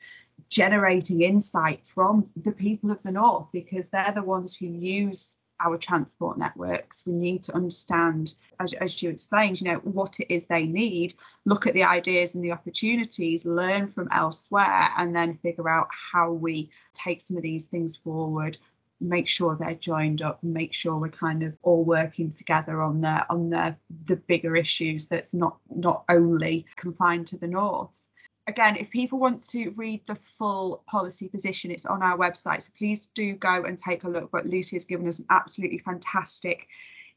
generating 0.48 1.22
insight 1.22 1.86
from 1.86 2.28
the 2.36 2.52
people 2.52 2.90
of 2.90 3.02
the 3.02 3.12
north 3.12 3.46
because 3.52 3.88
they're 3.88 4.12
the 4.12 4.22
ones 4.22 4.56
who 4.56 4.66
use 4.66 5.38
our 5.64 5.76
transport 5.76 6.38
networks. 6.38 7.06
We 7.06 7.14
need 7.14 7.42
to 7.44 7.54
understand 7.54 8.34
as, 8.60 8.72
as 8.74 9.02
you 9.02 9.10
explained 9.10 9.60
you 9.60 9.70
know 9.70 9.78
what 9.78 10.20
it 10.20 10.32
is 10.32 10.46
they 10.46 10.64
need 10.64 11.14
look 11.44 11.66
at 11.66 11.74
the 11.74 11.84
ideas 11.84 12.34
and 12.34 12.44
the 12.44 12.52
opportunities 12.52 13.46
learn 13.46 13.88
from 13.88 14.08
elsewhere 14.10 14.90
and 14.98 15.14
then 15.14 15.38
figure 15.38 15.68
out 15.68 15.88
how 15.90 16.32
we 16.32 16.70
take 16.94 17.20
some 17.20 17.36
of 17.36 17.42
these 17.42 17.68
things 17.68 17.96
forward 17.96 18.56
make 19.00 19.26
sure 19.26 19.56
they're 19.56 19.74
joined 19.74 20.22
up 20.22 20.42
make 20.42 20.72
sure 20.72 20.96
we're 20.96 21.08
kind 21.08 21.42
of 21.42 21.56
all 21.62 21.84
working 21.84 22.30
together 22.30 22.80
on 22.80 23.00
the 23.00 23.26
on 23.30 23.50
the 23.50 23.74
the 24.06 24.16
bigger 24.16 24.54
issues 24.54 25.08
that's 25.08 25.34
not 25.34 25.56
not 25.74 26.04
only 26.08 26.64
confined 26.76 27.26
to 27.26 27.38
the 27.38 27.46
north 27.46 28.08
again, 28.46 28.76
if 28.76 28.90
people 28.90 29.18
want 29.18 29.46
to 29.50 29.70
read 29.70 30.00
the 30.06 30.14
full 30.14 30.82
policy 30.86 31.28
position, 31.28 31.70
it's 31.70 31.86
on 31.86 32.02
our 32.02 32.18
website. 32.18 32.62
So 32.62 32.72
please 32.76 33.06
do 33.14 33.34
go 33.34 33.64
and 33.64 33.78
take 33.78 34.04
a 34.04 34.08
look. 34.08 34.30
But 34.30 34.46
Lucy 34.46 34.76
has 34.76 34.84
given 34.84 35.06
us 35.06 35.20
an 35.20 35.26
absolutely 35.30 35.78
fantastic 35.78 36.68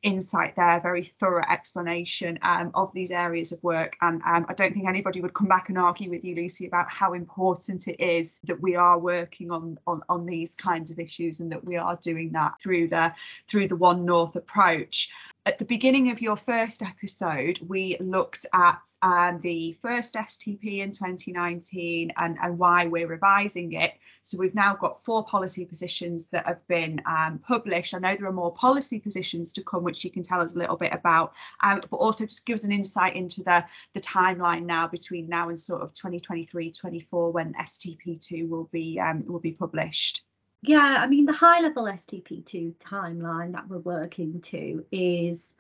insight 0.04 0.56
there, 0.56 0.80
very 0.80 1.02
thorough 1.02 1.44
explanation 1.50 2.38
um, 2.44 2.70
of 2.76 2.94
these 2.94 3.10
areas 3.10 3.52
of 3.52 3.64
work. 3.64 3.96
And 4.02 4.22
um, 4.22 4.46
I 4.48 4.54
don't 4.54 4.74
think 4.74 4.88
anybody 4.88 5.20
would 5.20 5.34
come 5.34 5.48
back 5.48 5.70
and 5.70 5.78
argue 5.80 6.12
with 6.12 6.24
you, 6.24 6.36
Lucy, 6.36 6.68
about 6.68 6.90
how 6.90 7.14
important 7.14 7.88
it 7.88 8.00
is 8.00 8.40
that 8.44 8.62
we 8.62 8.76
are 8.76 9.00
working 9.00 9.50
on, 9.50 9.80
on, 9.88 10.04
on 10.08 10.26
these 10.26 10.54
kinds 10.54 10.92
of 10.92 11.00
issues 11.00 11.40
and 11.40 11.52
that 11.52 11.66
we 11.66 11.76
are 11.76 11.98
doing 12.02 12.32
that 12.34 12.62
through 12.62 12.88
the 12.90 13.14
through 13.48 13.68
the 13.68 13.76
One 13.76 14.06
North 14.06 14.36
approach 14.36 15.10
at 15.48 15.60
the 15.60 15.66
beginning 15.66 16.10
of 16.10 16.22
your 16.22 16.36
first 16.36 16.82
episode, 16.82 17.60
we 17.68 17.98
looked 18.00 18.48
at 18.54 18.82
um, 19.04 19.40
the 19.42 19.78
first 19.80 20.16
STP 20.16 20.80
in 20.80 20.90
2019 20.90 22.12
and, 22.18 22.38
and 22.42 22.58
why 22.58 22.88
we're 22.88 23.06
revising 23.08 23.74
it. 23.74 23.94
So 24.24 24.40
we've 24.40 24.56
now 24.56 24.76
got 24.76 25.04
four 25.04 25.24
policy 25.24 25.64
positions 25.64 26.32
that 26.32 26.48
have 26.48 26.68
been 26.68 27.00
um, 27.06 27.40
published. 27.48 27.94
I 27.94 28.00
know 28.00 28.16
there 28.16 28.28
are 28.28 28.34
more 28.34 28.56
policy 28.56 29.00
positions 29.00 29.54
to 29.54 29.64
come, 29.64 29.84
which 29.84 30.04
you 30.04 30.10
can 30.10 30.24
tell 30.24 30.42
us 30.42 30.56
a 30.56 30.60
little 30.60 30.78
bit 30.78 30.94
about, 30.94 31.34
um, 31.62 31.80
but 31.92 31.98
also 31.98 32.26
just 32.26 32.48
give 32.48 32.56
us 32.56 32.64
an 32.64 32.72
insight 32.72 33.16
into 33.16 33.44
the, 33.44 33.64
the 33.94 34.02
timeline 34.02 34.66
now 34.66 34.88
between 34.88 35.30
now 35.30 35.50
and 35.50 35.60
sort 35.60 35.84
of 35.84 35.94
2023, 35.94 36.72
24 36.72 37.32
when 37.32 37.54
STP2 37.54 38.50
will 38.50 38.68
be 38.72 39.00
um, 39.00 39.24
will 39.28 39.40
be 39.40 39.52
published. 39.52 40.24
Yeah, 40.68 40.98
I 41.00 41.06
mean, 41.06 41.28
the 41.28 41.34
high 41.34 41.60
level 41.62 41.84
STP2 41.84 42.78
timeline 42.78 43.52
that 43.52 43.68
we're 43.68 43.78
working 43.80 44.42
to 44.42 44.84
is 44.92 45.54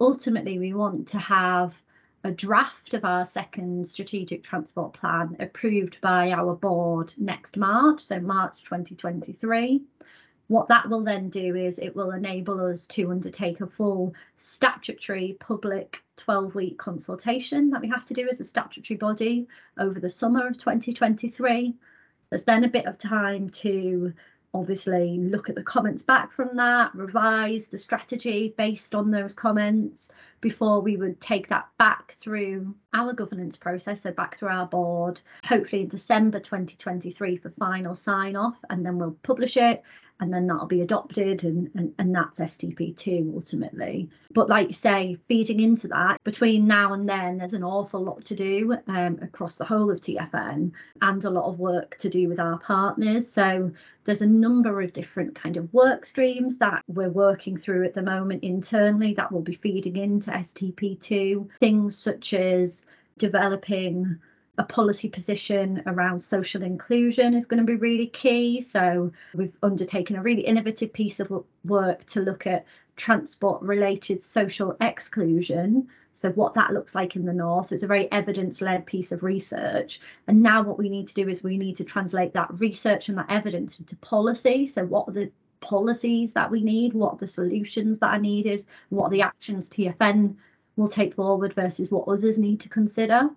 ultimately 0.00 0.58
we 0.58 0.74
want 0.74 1.06
to 1.08 1.18
have 1.18 1.80
a 2.24 2.32
draft 2.32 2.92
of 2.92 3.04
our 3.04 3.24
second 3.24 3.86
strategic 3.86 4.42
transport 4.42 4.94
plan 4.94 5.36
approved 5.38 6.00
by 6.00 6.32
our 6.32 6.56
board 6.56 7.14
next 7.18 7.56
March, 7.56 8.00
so 8.00 8.18
March 8.18 8.64
2023. 8.64 9.80
What 10.48 10.66
that 10.66 10.88
will 10.88 11.04
then 11.04 11.28
do 11.28 11.54
is 11.54 11.78
it 11.78 11.94
will 11.94 12.10
enable 12.10 12.60
us 12.60 12.88
to 12.88 13.12
undertake 13.12 13.60
a 13.60 13.66
full 13.68 14.12
statutory 14.38 15.36
public 15.38 16.02
12 16.16 16.56
week 16.56 16.78
consultation 16.78 17.70
that 17.70 17.80
we 17.80 17.88
have 17.88 18.04
to 18.06 18.14
do 18.14 18.28
as 18.28 18.40
a 18.40 18.44
statutory 18.44 18.96
body 18.96 19.46
over 19.78 20.00
the 20.00 20.08
summer 20.08 20.48
of 20.48 20.58
2023. 20.58 21.76
There's 22.30 22.44
then 22.44 22.64
a 22.64 22.68
bit 22.68 22.86
of 22.86 22.98
time 22.98 23.50
to 23.50 24.12
obviously 24.54 25.18
look 25.18 25.48
at 25.48 25.54
the 25.54 25.62
comments 25.62 26.02
back 26.02 26.32
from 26.32 26.56
that, 26.56 26.94
revise 26.94 27.68
the 27.68 27.78
strategy 27.78 28.54
based 28.56 28.94
on 28.94 29.10
those 29.10 29.34
comments 29.34 30.10
before 30.40 30.80
we 30.80 30.96
would 30.96 31.20
take 31.20 31.48
that 31.48 31.68
back 31.78 32.12
through 32.12 32.74
our 32.94 33.12
governance 33.12 33.56
process, 33.56 34.02
so 34.02 34.12
back 34.12 34.38
through 34.38 34.48
our 34.48 34.66
board, 34.66 35.20
hopefully 35.44 35.82
in 35.82 35.88
December 35.88 36.40
2023 36.40 37.36
for 37.36 37.50
final 37.50 37.94
sign 37.94 38.36
off, 38.36 38.56
and 38.70 38.84
then 38.84 38.98
we'll 38.98 39.16
publish 39.22 39.56
it 39.56 39.82
and 40.20 40.32
then 40.32 40.46
that'll 40.46 40.66
be 40.66 40.80
adopted 40.80 41.44
and, 41.44 41.70
and, 41.74 41.94
and 41.98 42.14
that's 42.14 42.40
STP2 42.40 43.34
ultimately. 43.34 44.08
But 44.32 44.48
like 44.48 44.68
you 44.68 44.72
say, 44.72 45.16
feeding 45.26 45.60
into 45.60 45.88
that, 45.88 46.22
between 46.24 46.66
now 46.66 46.92
and 46.92 47.08
then, 47.08 47.38
there's 47.38 47.54
an 47.54 47.62
awful 47.62 48.02
lot 48.02 48.24
to 48.26 48.34
do 48.34 48.76
um, 48.88 49.18
across 49.22 49.58
the 49.58 49.64
whole 49.64 49.90
of 49.90 50.00
TFN 50.00 50.72
and 51.02 51.24
a 51.24 51.30
lot 51.30 51.48
of 51.48 51.58
work 51.58 51.96
to 51.98 52.08
do 52.08 52.28
with 52.28 52.40
our 52.40 52.58
partners. 52.58 53.28
So 53.30 53.70
there's 54.04 54.22
a 54.22 54.26
number 54.26 54.80
of 54.80 54.92
different 54.92 55.34
kind 55.34 55.56
of 55.56 55.72
work 55.72 56.04
streams 56.04 56.58
that 56.58 56.82
we're 56.88 57.10
working 57.10 57.56
through 57.56 57.84
at 57.84 57.94
the 57.94 58.02
moment 58.02 58.42
internally 58.42 59.14
that 59.14 59.30
will 59.30 59.42
be 59.42 59.54
feeding 59.54 59.96
into 59.96 60.30
STP2. 60.30 61.48
Things 61.60 61.96
such 61.96 62.34
as 62.34 62.84
developing 63.18 64.18
a 64.58 64.64
policy 64.64 65.08
position 65.08 65.82
around 65.86 66.18
social 66.18 66.62
inclusion 66.64 67.32
is 67.32 67.46
going 67.46 67.60
to 67.60 67.66
be 67.66 67.76
really 67.76 68.08
key. 68.08 68.60
So 68.60 69.12
we've 69.32 69.56
undertaken 69.62 70.16
a 70.16 70.22
really 70.22 70.42
innovative 70.42 70.92
piece 70.92 71.20
of 71.20 71.32
work 71.64 72.04
to 72.06 72.20
look 72.20 72.46
at 72.46 72.66
transport 72.96 73.62
related 73.62 74.20
social 74.20 74.76
exclusion. 74.80 75.88
So 76.12 76.30
what 76.30 76.54
that 76.54 76.72
looks 76.72 76.96
like 76.96 77.14
in 77.14 77.24
the 77.24 77.32
north. 77.32 77.66
So 77.66 77.74
It's 77.74 77.84
a 77.84 77.86
very 77.86 78.10
evidence 78.10 78.60
led 78.60 78.84
piece 78.84 79.12
of 79.12 79.22
research. 79.22 80.00
And 80.26 80.42
now 80.42 80.62
what 80.62 80.76
we 80.76 80.88
need 80.88 81.06
to 81.06 81.14
do 81.14 81.28
is 81.28 81.44
we 81.44 81.56
need 81.56 81.76
to 81.76 81.84
translate 81.84 82.32
that 82.32 82.50
research 82.60 83.08
and 83.08 83.16
that 83.18 83.30
evidence 83.30 83.78
into 83.78 83.94
policy. 83.96 84.66
So 84.66 84.84
what 84.84 85.08
are 85.08 85.12
the 85.12 85.30
policies 85.60 86.32
that 86.32 86.50
we 86.50 86.64
need? 86.64 86.94
What 86.94 87.14
are 87.14 87.18
the 87.18 87.28
solutions 87.28 88.00
that 88.00 88.10
are 88.10 88.20
needed? 88.20 88.64
What 88.88 89.06
are 89.06 89.10
the 89.10 89.22
actions 89.22 89.70
TFN 89.70 90.34
will 90.74 90.88
take 90.88 91.14
forward 91.14 91.52
versus 91.52 91.92
what 91.92 92.08
others 92.08 92.38
need 92.38 92.58
to 92.60 92.68
consider? 92.68 93.30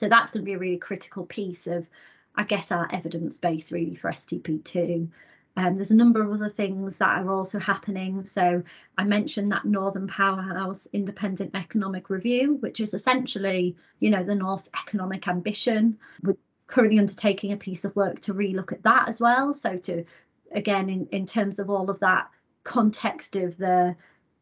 So 0.00 0.08
that's 0.08 0.30
going 0.30 0.42
to 0.42 0.46
be 0.46 0.54
a 0.54 0.58
really 0.58 0.78
critical 0.78 1.26
piece 1.26 1.66
of, 1.66 1.86
I 2.34 2.44
guess, 2.44 2.72
our 2.72 2.88
evidence 2.90 3.36
base 3.36 3.70
really 3.70 3.96
for 3.96 4.10
STP2. 4.10 5.06
Um, 5.58 5.74
there's 5.74 5.90
a 5.90 5.96
number 5.96 6.22
of 6.22 6.32
other 6.32 6.48
things 6.48 6.96
that 6.96 7.18
are 7.18 7.30
also 7.30 7.58
happening. 7.58 8.24
So 8.24 8.62
I 8.96 9.04
mentioned 9.04 9.50
that 9.50 9.66
Northern 9.66 10.06
Powerhouse 10.06 10.88
Independent 10.94 11.54
Economic 11.54 12.08
Review, 12.08 12.56
which 12.60 12.80
is 12.80 12.94
essentially, 12.94 13.76
you 13.98 14.08
know, 14.08 14.24
the 14.24 14.34
North's 14.34 14.70
economic 14.74 15.28
ambition. 15.28 15.98
We're 16.22 16.38
currently 16.66 16.98
undertaking 16.98 17.52
a 17.52 17.58
piece 17.58 17.84
of 17.84 17.94
work 17.94 18.20
to 18.20 18.32
relook 18.32 18.72
at 18.72 18.84
that 18.84 19.06
as 19.06 19.20
well. 19.20 19.52
So 19.52 19.76
to, 19.76 20.06
again, 20.52 20.88
in, 20.88 21.08
in 21.08 21.26
terms 21.26 21.58
of 21.58 21.68
all 21.68 21.90
of 21.90 22.00
that 22.00 22.30
context 22.64 23.36
of 23.36 23.54
the 23.58 23.94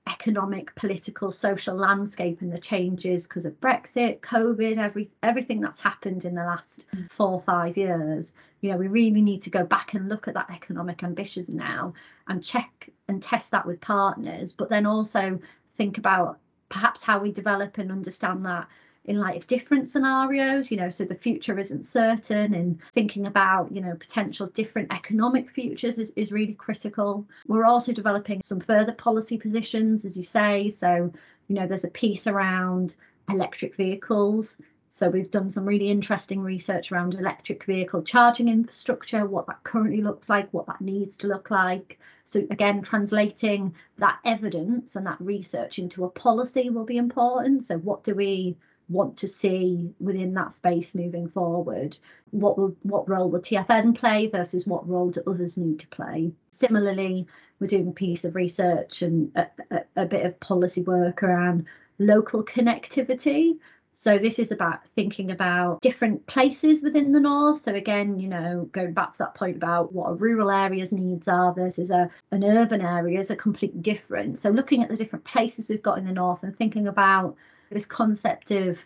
economic, 0.08 0.74
political, 0.74 1.30
social 1.30 1.76
landscape 1.76 2.40
and 2.40 2.52
the 2.52 2.58
changes 2.58 3.26
because 3.26 3.44
of 3.44 3.60
Brexit, 3.60 4.20
COVID, 4.20 4.78
every 4.78 5.08
everything 5.22 5.60
that's 5.60 5.78
happened 5.78 6.24
in 6.24 6.34
the 6.34 6.44
last 6.44 6.86
mm. 6.94 7.10
four 7.10 7.28
or 7.28 7.40
five 7.40 7.76
years. 7.76 8.32
You 8.60 8.70
know, 8.70 8.76
we 8.76 8.88
really 8.88 9.20
need 9.20 9.42
to 9.42 9.50
go 9.50 9.64
back 9.64 9.94
and 9.94 10.08
look 10.08 10.26
at 10.26 10.34
that 10.34 10.50
economic 10.50 11.02
ambitions 11.02 11.48
now 11.48 11.92
and 12.26 12.42
check 12.42 12.90
and 13.08 13.22
test 13.22 13.50
that 13.50 13.66
with 13.66 13.80
partners, 13.80 14.52
but 14.52 14.68
then 14.68 14.86
also 14.86 15.38
think 15.72 15.98
about 15.98 16.38
perhaps 16.68 17.02
how 17.02 17.18
we 17.18 17.32
develop 17.32 17.78
and 17.78 17.92
understand 17.92 18.44
that 18.44 18.68
in 19.08 19.18
light 19.18 19.38
of 19.38 19.46
different 19.46 19.88
scenarios, 19.88 20.70
you 20.70 20.76
know, 20.76 20.90
so 20.90 21.02
the 21.02 21.14
future 21.14 21.58
isn't 21.58 21.86
certain 21.86 22.52
and 22.52 22.78
thinking 22.92 23.26
about, 23.26 23.72
you 23.72 23.80
know, 23.80 23.94
potential 23.94 24.46
different 24.48 24.92
economic 24.92 25.48
futures 25.48 25.98
is, 25.98 26.12
is 26.14 26.30
really 26.30 26.52
critical. 26.52 27.26
We're 27.46 27.64
also 27.64 27.94
developing 27.94 28.42
some 28.42 28.60
further 28.60 28.92
policy 28.92 29.38
positions, 29.38 30.04
as 30.04 30.14
you 30.14 30.22
say. 30.22 30.68
So, 30.68 31.10
you 31.48 31.54
know, 31.54 31.66
there's 31.66 31.84
a 31.84 31.88
piece 31.88 32.26
around 32.26 32.96
electric 33.30 33.76
vehicles. 33.76 34.58
So 34.90 35.08
we've 35.08 35.30
done 35.30 35.48
some 35.48 35.64
really 35.64 35.90
interesting 35.90 36.40
research 36.40 36.92
around 36.92 37.14
electric 37.14 37.64
vehicle 37.64 38.02
charging 38.02 38.48
infrastructure, 38.48 39.24
what 39.24 39.46
that 39.46 39.62
currently 39.62 40.02
looks 40.02 40.28
like, 40.28 40.52
what 40.52 40.66
that 40.66 40.82
needs 40.82 41.16
to 41.18 41.28
look 41.28 41.50
like. 41.50 41.98
So 42.26 42.40
again, 42.50 42.82
translating 42.82 43.74
that 43.96 44.18
evidence 44.26 44.96
and 44.96 45.06
that 45.06 45.20
research 45.20 45.78
into 45.78 46.04
a 46.04 46.10
policy 46.10 46.68
will 46.68 46.84
be 46.84 46.98
important. 46.98 47.62
So 47.62 47.78
what 47.78 48.02
do 48.04 48.14
we 48.14 48.54
want 48.88 49.16
to 49.18 49.28
see 49.28 49.92
within 50.00 50.34
that 50.34 50.52
space 50.52 50.94
moving 50.94 51.28
forward 51.28 51.96
what 52.30 52.56
will 52.56 52.74
what 52.82 53.08
role 53.08 53.30
will 53.30 53.40
tfn 53.40 53.94
play 53.94 54.28
versus 54.28 54.66
what 54.66 54.88
role 54.88 55.10
do 55.10 55.22
others 55.26 55.56
need 55.56 55.78
to 55.78 55.88
play 55.88 56.32
similarly 56.50 57.26
we're 57.60 57.66
doing 57.66 57.88
a 57.88 57.92
piece 57.92 58.24
of 58.24 58.34
research 58.34 59.02
and 59.02 59.30
a, 59.36 59.46
a, 59.70 59.80
a 59.96 60.06
bit 60.06 60.24
of 60.24 60.38
policy 60.40 60.82
work 60.82 61.22
around 61.22 61.66
local 61.98 62.44
connectivity 62.44 63.58
so 63.98 64.16
this 64.16 64.38
is 64.38 64.52
about 64.52 64.86
thinking 64.94 65.32
about 65.32 65.80
different 65.80 66.24
places 66.28 66.84
within 66.84 67.10
the 67.10 67.18
north. 67.18 67.58
So 67.58 67.74
again, 67.74 68.20
you 68.20 68.28
know, 68.28 68.68
going 68.70 68.92
back 68.92 69.10
to 69.10 69.18
that 69.18 69.34
point 69.34 69.56
about 69.56 69.92
what 69.92 70.10
a 70.10 70.14
rural 70.14 70.52
area's 70.52 70.92
needs 70.92 71.26
are 71.26 71.52
versus 71.52 71.90
a, 71.90 72.08
an 72.30 72.44
urban 72.44 72.80
area 72.80 73.18
is 73.18 73.32
a 73.32 73.34
completely 73.34 73.80
different. 73.80 74.38
So 74.38 74.50
looking 74.50 74.84
at 74.84 74.88
the 74.88 74.94
different 74.94 75.24
places 75.24 75.68
we've 75.68 75.82
got 75.82 75.98
in 75.98 76.04
the 76.04 76.12
north 76.12 76.44
and 76.44 76.56
thinking 76.56 76.86
about 76.86 77.34
this 77.74 77.86
concept 77.86 78.50
of 78.50 78.78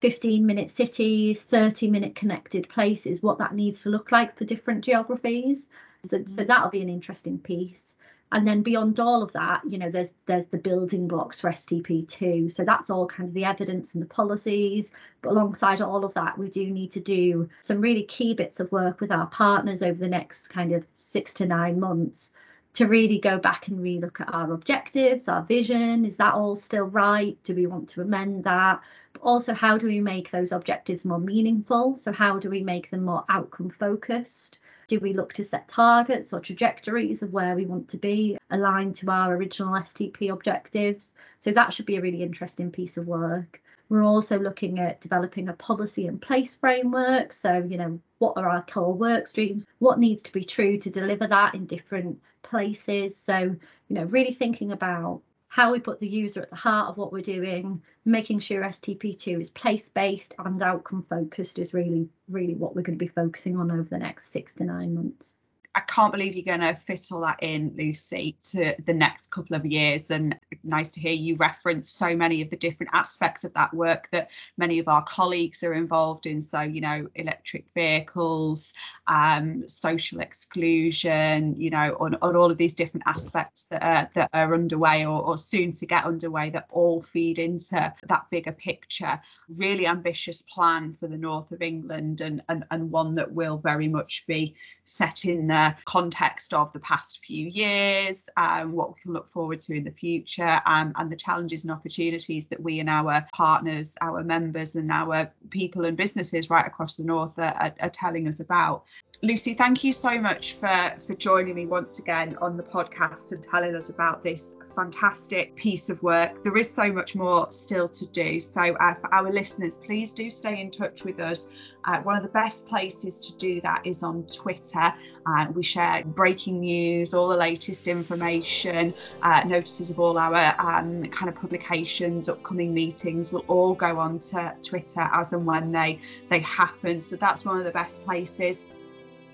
15 0.00 0.46
minute 0.46 0.70
cities, 0.70 1.42
30 1.42 1.90
minute 1.90 2.14
connected 2.14 2.68
places, 2.68 3.22
what 3.22 3.38
that 3.38 3.54
needs 3.54 3.82
to 3.82 3.90
look 3.90 4.12
like 4.12 4.36
for 4.36 4.44
different 4.44 4.84
geographies. 4.84 5.68
So, 6.04 6.18
so 6.18 6.42
mm-hmm. 6.42 6.46
that'll 6.46 6.70
be 6.70 6.82
an 6.82 6.88
interesting 6.88 7.38
piece. 7.38 7.96
And 8.30 8.46
then 8.46 8.62
beyond 8.62 9.00
all 9.00 9.22
of 9.22 9.32
that, 9.32 9.62
you 9.66 9.78
know, 9.78 9.90
there's 9.90 10.12
there's 10.26 10.44
the 10.46 10.58
building 10.58 11.08
blocks 11.08 11.40
for 11.40 11.50
STP2. 11.50 12.50
So 12.52 12.62
that's 12.62 12.90
all 12.90 13.06
kind 13.06 13.28
of 13.28 13.34
the 13.34 13.46
evidence 13.46 13.94
and 13.94 14.02
the 14.02 14.06
policies. 14.06 14.92
But 15.22 15.30
alongside 15.30 15.80
all 15.80 16.04
of 16.04 16.12
that, 16.14 16.36
we 16.36 16.50
do 16.50 16.70
need 16.70 16.92
to 16.92 17.00
do 17.00 17.48
some 17.62 17.80
really 17.80 18.04
key 18.04 18.34
bits 18.34 18.60
of 18.60 18.70
work 18.70 19.00
with 19.00 19.10
our 19.10 19.26
partners 19.28 19.82
over 19.82 19.98
the 19.98 20.08
next 20.08 20.48
kind 20.48 20.72
of 20.72 20.84
six 20.94 21.32
to 21.34 21.46
nine 21.46 21.80
months 21.80 22.34
to 22.74 22.86
really 22.86 23.18
go 23.18 23.38
back 23.38 23.68
and 23.68 23.80
relook 23.80 24.20
at 24.20 24.32
our 24.32 24.52
objectives, 24.52 25.28
our 25.28 25.42
vision. 25.42 26.04
Is 26.04 26.16
that 26.18 26.34
all 26.34 26.54
still 26.54 26.84
right? 26.84 27.36
Do 27.42 27.54
we 27.54 27.66
want 27.66 27.88
to 27.90 28.02
amend 28.02 28.44
that? 28.44 28.80
But 29.12 29.22
also, 29.22 29.54
how 29.54 29.78
do 29.78 29.86
we 29.86 30.00
make 30.00 30.30
those 30.30 30.52
objectives 30.52 31.04
more 31.04 31.18
meaningful? 31.18 31.96
So, 31.96 32.12
how 32.12 32.38
do 32.38 32.50
we 32.50 32.62
make 32.62 32.90
them 32.90 33.04
more 33.04 33.24
outcome 33.28 33.70
focused? 33.70 34.58
Do 34.86 35.00
we 35.00 35.12
look 35.12 35.32
to 35.34 35.44
set 35.44 35.68
targets 35.68 36.32
or 36.32 36.40
trajectories 36.40 37.22
of 37.22 37.32
where 37.32 37.56
we 37.56 37.66
want 37.66 37.88
to 37.88 37.98
be 37.98 38.38
aligned 38.50 38.94
to 38.96 39.10
our 39.10 39.34
original 39.34 39.74
STP 39.74 40.32
objectives? 40.32 41.14
So, 41.40 41.50
that 41.52 41.72
should 41.72 41.86
be 41.86 41.96
a 41.96 42.02
really 42.02 42.22
interesting 42.22 42.70
piece 42.70 42.96
of 42.96 43.06
work. 43.06 43.60
We're 43.88 44.04
also 44.04 44.38
looking 44.38 44.78
at 44.78 45.00
developing 45.00 45.48
a 45.48 45.54
policy 45.54 46.06
and 46.06 46.20
place 46.20 46.54
framework. 46.54 47.32
So, 47.32 47.66
you 47.68 47.78
know, 47.78 47.98
what 48.18 48.36
are 48.36 48.48
our 48.48 48.62
core 48.62 48.92
work 48.92 49.26
streams? 49.26 49.64
What 49.78 49.98
needs 49.98 50.22
to 50.24 50.32
be 50.32 50.44
true 50.44 50.76
to 50.78 50.90
deliver 50.90 51.26
that 51.26 51.54
in 51.54 51.64
different 51.64 52.20
places? 52.48 53.16
So, 53.16 53.38
you 53.38 53.94
know, 53.94 54.04
really 54.04 54.32
thinking 54.32 54.72
about 54.72 55.22
how 55.48 55.72
we 55.72 55.80
put 55.80 55.98
the 55.98 56.08
user 56.08 56.42
at 56.42 56.50
the 56.50 56.56
heart 56.56 56.88
of 56.88 56.98
what 56.98 57.12
we're 57.12 57.22
doing, 57.22 57.82
making 58.04 58.38
sure 58.38 58.62
STP2 58.62 59.40
is 59.40 59.50
place 59.50 59.88
based 59.88 60.34
and 60.38 60.62
outcome 60.62 61.04
focused 61.08 61.58
is 61.58 61.72
really, 61.72 62.08
really 62.28 62.54
what 62.54 62.76
we're 62.76 62.82
going 62.82 62.98
to 62.98 63.04
be 63.04 63.10
focusing 63.10 63.56
on 63.56 63.70
over 63.70 63.88
the 63.88 63.98
next 63.98 64.30
six 64.30 64.54
to 64.54 64.64
nine 64.64 64.94
months. 64.94 65.38
I 65.74 65.80
can't 65.80 66.12
believe 66.12 66.34
you're 66.34 66.56
going 66.56 66.60
to 66.60 66.74
fit 66.74 67.08
all 67.12 67.20
that 67.22 67.42
in, 67.42 67.74
Lucy, 67.76 68.36
to 68.50 68.74
the 68.84 68.94
next 68.94 69.30
couple 69.30 69.56
of 69.56 69.64
years. 69.64 70.10
And 70.10 70.37
nice 70.64 70.90
to 70.90 71.00
hear 71.00 71.12
you 71.12 71.36
reference 71.36 71.88
so 71.88 72.16
many 72.16 72.42
of 72.42 72.50
the 72.50 72.56
different 72.56 72.90
aspects 72.92 73.44
of 73.44 73.52
that 73.54 73.72
work 73.74 74.08
that 74.12 74.30
many 74.56 74.78
of 74.78 74.88
our 74.88 75.02
colleagues 75.02 75.62
are 75.62 75.74
involved 75.74 76.26
in. 76.26 76.40
So, 76.40 76.60
you 76.60 76.80
know, 76.80 77.08
electric 77.14 77.66
vehicles, 77.74 78.74
um, 79.06 79.66
social 79.68 80.20
exclusion, 80.20 81.54
you 81.58 81.70
know, 81.70 81.96
on, 82.00 82.16
on 82.22 82.36
all 82.36 82.50
of 82.50 82.58
these 82.58 82.74
different 82.74 83.04
aspects 83.06 83.66
that 83.66 83.82
are, 83.82 84.10
that 84.14 84.30
are 84.32 84.54
underway 84.54 85.04
or, 85.04 85.22
or 85.22 85.38
soon 85.38 85.72
to 85.72 85.86
get 85.86 86.04
underway 86.04 86.50
that 86.50 86.66
all 86.70 87.02
feed 87.02 87.38
into 87.38 87.92
that 88.08 88.26
bigger 88.30 88.52
picture. 88.52 89.20
Really 89.58 89.86
ambitious 89.86 90.42
plan 90.42 90.92
for 90.92 91.08
the 91.08 91.16
north 91.16 91.52
of 91.52 91.62
England 91.62 92.20
and, 92.20 92.42
and, 92.48 92.64
and 92.70 92.90
one 92.90 93.14
that 93.16 93.30
will 93.32 93.58
very 93.58 93.88
much 93.88 94.24
be 94.26 94.54
set 94.84 95.24
in 95.24 95.46
the 95.46 95.74
context 95.84 96.54
of 96.54 96.72
the 96.72 96.80
past 96.80 97.24
few 97.24 97.46
years, 97.46 98.28
um, 98.36 98.72
what 98.72 98.90
we 98.90 99.00
can 99.02 99.12
look 99.12 99.28
forward 99.28 99.60
to 99.60 99.74
in 99.74 99.84
the 99.84 99.90
future, 99.90 100.37
um, 100.40 100.92
and 100.96 101.08
the 101.08 101.16
challenges 101.16 101.64
and 101.64 101.72
opportunities 101.72 102.48
that 102.48 102.60
we 102.60 102.80
and 102.80 102.88
our 102.88 103.26
partners, 103.32 103.96
our 104.00 104.22
members, 104.22 104.76
and 104.76 104.90
our 104.90 105.32
people 105.50 105.84
and 105.84 105.96
businesses 105.96 106.50
right 106.50 106.66
across 106.66 106.96
the 106.96 107.04
north 107.04 107.38
are, 107.38 107.54
are, 107.60 107.74
are 107.80 107.90
telling 107.90 108.28
us 108.28 108.40
about. 108.40 108.84
Lucy, 109.22 109.52
thank 109.52 109.82
you 109.82 109.92
so 109.92 110.20
much 110.20 110.54
for, 110.54 110.94
for 111.04 111.14
joining 111.14 111.56
me 111.56 111.66
once 111.66 111.98
again 111.98 112.36
on 112.40 112.56
the 112.56 112.62
podcast 112.62 113.32
and 113.32 113.42
telling 113.42 113.74
us 113.74 113.90
about 113.90 114.22
this 114.22 114.56
fantastic 114.76 115.56
piece 115.56 115.90
of 115.90 116.00
work. 116.04 116.44
There 116.44 116.56
is 116.56 116.72
so 116.72 116.92
much 116.92 117.16
more 117.16 117.50
still 117.50 117.88
to 117.88 118.06
do. 118.06 118.38
So, 118.38 118.74
uh, 118.74 118.94
for 118.94 119.12
our 119.12 119.32
listeners, 119.32 119.78
please 119.78 120.14
do 120.14 120.30
stay 120.30 120.60
in 120.60 120.70
touch 120.70 121.04
with 121.04 121.18
us. 121.18 121.48
Uh, 121.84 121.98
one 122.02 122.16
of 122.16 122.22
the 122.22 122.28
best 122.28 122.68
places 122.68 123.18
to 123.20 123.36
do 123.38 123.60
that 123.62 123.84
is 123.84 124.04
on 124.04 124.22
Twitter. 124.24 124.94
Uh, 125.28 125.46
we 125.52 125.62
share 125.62 126.02
breaking 126.04 126.60
news, 126.60 127.12
all 127.12 127.28
the 127.28 127.36
latest 127.36 127.86
information, 127.86 128.94
uh, 129.22 129.42
notices 129.44 129.90
of 129.90 130.00
all 130.00 130.16
our 130.18 130.54
um, 130.58 131.04
kind 131.06 131.28
of 131.28 131.34
publications, 131.34 132.28
upcoming 132.28 132.72
meetings 132.72 133.32
will 133.32 133.44
all 133.48 133.74
go 133.74 133.98
on 133.98 134.18
to 134.18 134.54
Twitter 134.62 135.06
as 135.12 135.32
and 135.34 135.44
when 135.44 135.70
they 135.70 136.00
they 136.30 136.40
happen. 136.40 137.00
So 137.00 137.16
that's 137.16 137.44
one 137.44 137.58
of 137.58 137.64
the 137.64 137.70
best 137.70 138.04
places. 138.04 138.66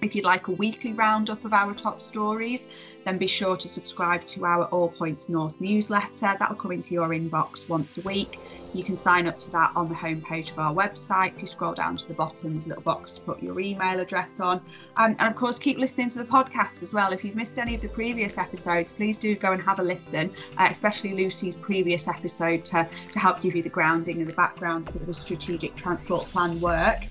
If 0.04 0.14
you'd 0.14 0.26
like 0.26 0.48
a 0.48 0.52
weekly 0.52 0.92
roundup 0.92 1.46
of 1.46 1.54
our 1.54 1.72
top 1.72 2.02
stories, 2.02 2.68
then 3.04 3.16
be 3.16 3.26
sure 3.26 3.56
to 3.56 3.66
subscribe 3.66 4.26
to 4.26 4.44
our 4.44 4.66
All 4.66 4.90
Points 4.90 5.30
North 5.30 5.58
newsletter. 5.62 6.36
That'll 6.38 6.56
come 6.56 6.72
into 6.72 6.92
your 6.92 7.08
inbox 7.08 7.70
once 7.70 7.96
a 7.96 8.02
week. 8.02 8.38
You 8.74 8.84
can 8.84 8.96
sign 8.96 9.26
up 9.26 9.40
to 9.40 9.50
that 9.52 9.72
on 9.74 9.88
the 9.88 9.94
homepage 9.94 10.52
of 10.52 10.58
our 10.58 10.74
website. 10.74 11.36
If 11.36 11.40
you 11.40 11.46
scroll 11.46 11.72
down 11.72 11.96
to 11.96 12.06
the 12.06 12.12
bottom, 12.12 12.52
there's 12.52 12.66
a 12.66 12.70
little 12.70 12.82
box 12.82 13.14
to 13.14 13.22
put 13.22 13.42
your 13.42 13.58
email 13.58 13.98
address 13.98 14.40
on. 14.40 14.60
Um, 14.98 15.16
and 15.18 15.28
of 15.28 15.36
course, 15.36 15.58
keep 15.58 15.78
listening 15.78 16.10
to 16.10 16.18
the 16.18 16.24
podcast 16.26 16.82
as 16.82 16.92
well. 16.92 17.12
If 17.14 17.24
you've 17.24 17.36
missed 17.36 17.58
any 17.58 17.74
of 17.74 17.80
the 17.80 17.88
previous 17.88 18.36
episodes, 18.36 18.92
please 18.92 19.16
do 19.16 19.34
go 19.36 19.52
and 19.52 19.62
have 19.62 19.78
a 19.78 19.82
listen, 19.82 20.30
uh, 20.58 20.68
especially 20.70 21.14
Lucy's 21.14 21.56
previous 21.56 22.08
episode 22.08 22.62
to, 22.66 22.86
to 23.12 23.18
help 23.18 23.40
give 23.40 23.56
you 23.56 23.62
the 23.62 23.70
grounding 23.70 24.18
and 24.18 24.28
the 24.28 24.34
background 24.34 24.90
for 24.90 24.98
the 24.98 25.14
strategic 25.14 25.74
transport 25.76 26.24
plan 26.26 26.60
work 26.60 27.04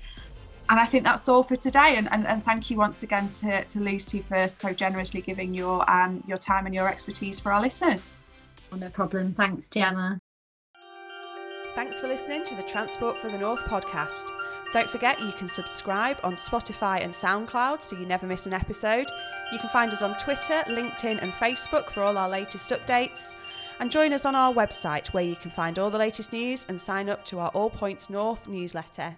and 0.74 0.80
I 0.80 0.86
think 0.86 1.04
that's 1.04 1.28
all 1.28 1.44
for 1.44 1.54
today. 1.54 1.94
And, 1.96 2.10
and, 2.10 2.26
and 2.26 2.42
thank 2.42 2.68
you 2.68 2.76
once 2.76 3.04
again 3.04 3.28
to, 3.28 3.62
to 3.62 3.78
Lucy 3.78 4.22
for 4.22 4.48
so 4.48 4.72
generously 4.72 5.20
giving 5.20 5.54
your 5.54 5.88
um, 5.88 6.20
your 6.26 6.36
time 6.36 6.66
and 6.66 6.74
your 6.74 6.88
expertise 6.88 7.38
for 7.38 7.52
our 7.52 7.62
listeners. 7.62 8.24
Oh, 8.72 8.76
no 8.76 8.88
problem. 8.88 9.34
Thanks, 9.34 9.70
Gemma. 9.70 10.18
Thanks 11.76 12.00
for 12.00 12.08
listening 12.08 12.42
to 12.46 12.56
the 12.56 12.64
Transport 12.64 13.16
for 13.18 13.28
the 13.28 13.38
North 13.38 13.60
podcast. 13.66 14.32
Don't 14.72 14.88
forget 14.88 15.20
you 15.20 15.30
can 15.30 15.46
subscribe 15.46 16.16
on 16.24 16.34
Spotify 16.34 17.04
and 17.04 17.12
SoundCloud 17.12 17.80
so 17.80 17.96
you 17.96 18.04
never 18.04 18.26
miss 18.26 18.46
an 18.46 18.54
episode. 18.54 19.06
You 19.52 19.60
can 19.60 19.70
find 19.70 19.92
us 19.92 20.02
on 20.02 20.18
Twitter, 20.18 20.64
LinkedIn, 20.66 21.22
and 21.22 21.32
Facebook 21.34 21.90
for 21.90 22.02
all 22.02 22.18
our 22.18 22.28
latest 22.28 22.70
updates. 22.70 23.36
And 23.78 23.92
join 23.92 24.12
us 24.12 24.26
on 24.26 24.34
our 24.34 24.52
website 24.52 25.14
where 25.14 25.22
you 25.22 25.36
can 25.36 25.52
find 25.52 25.78
all 25.78 25.90
the 25.90 25.98
latest 25.98 26.32
news 26.32 26.66
and 26.68 26.80
sign 26.80 27.08
up 27.08 27.24
to 27.26 27.38
our 27.38 27.50
All 27.50 27.70
Points 27.70 28.10
North 28.10 28.48
newsletter. 28.48 29.14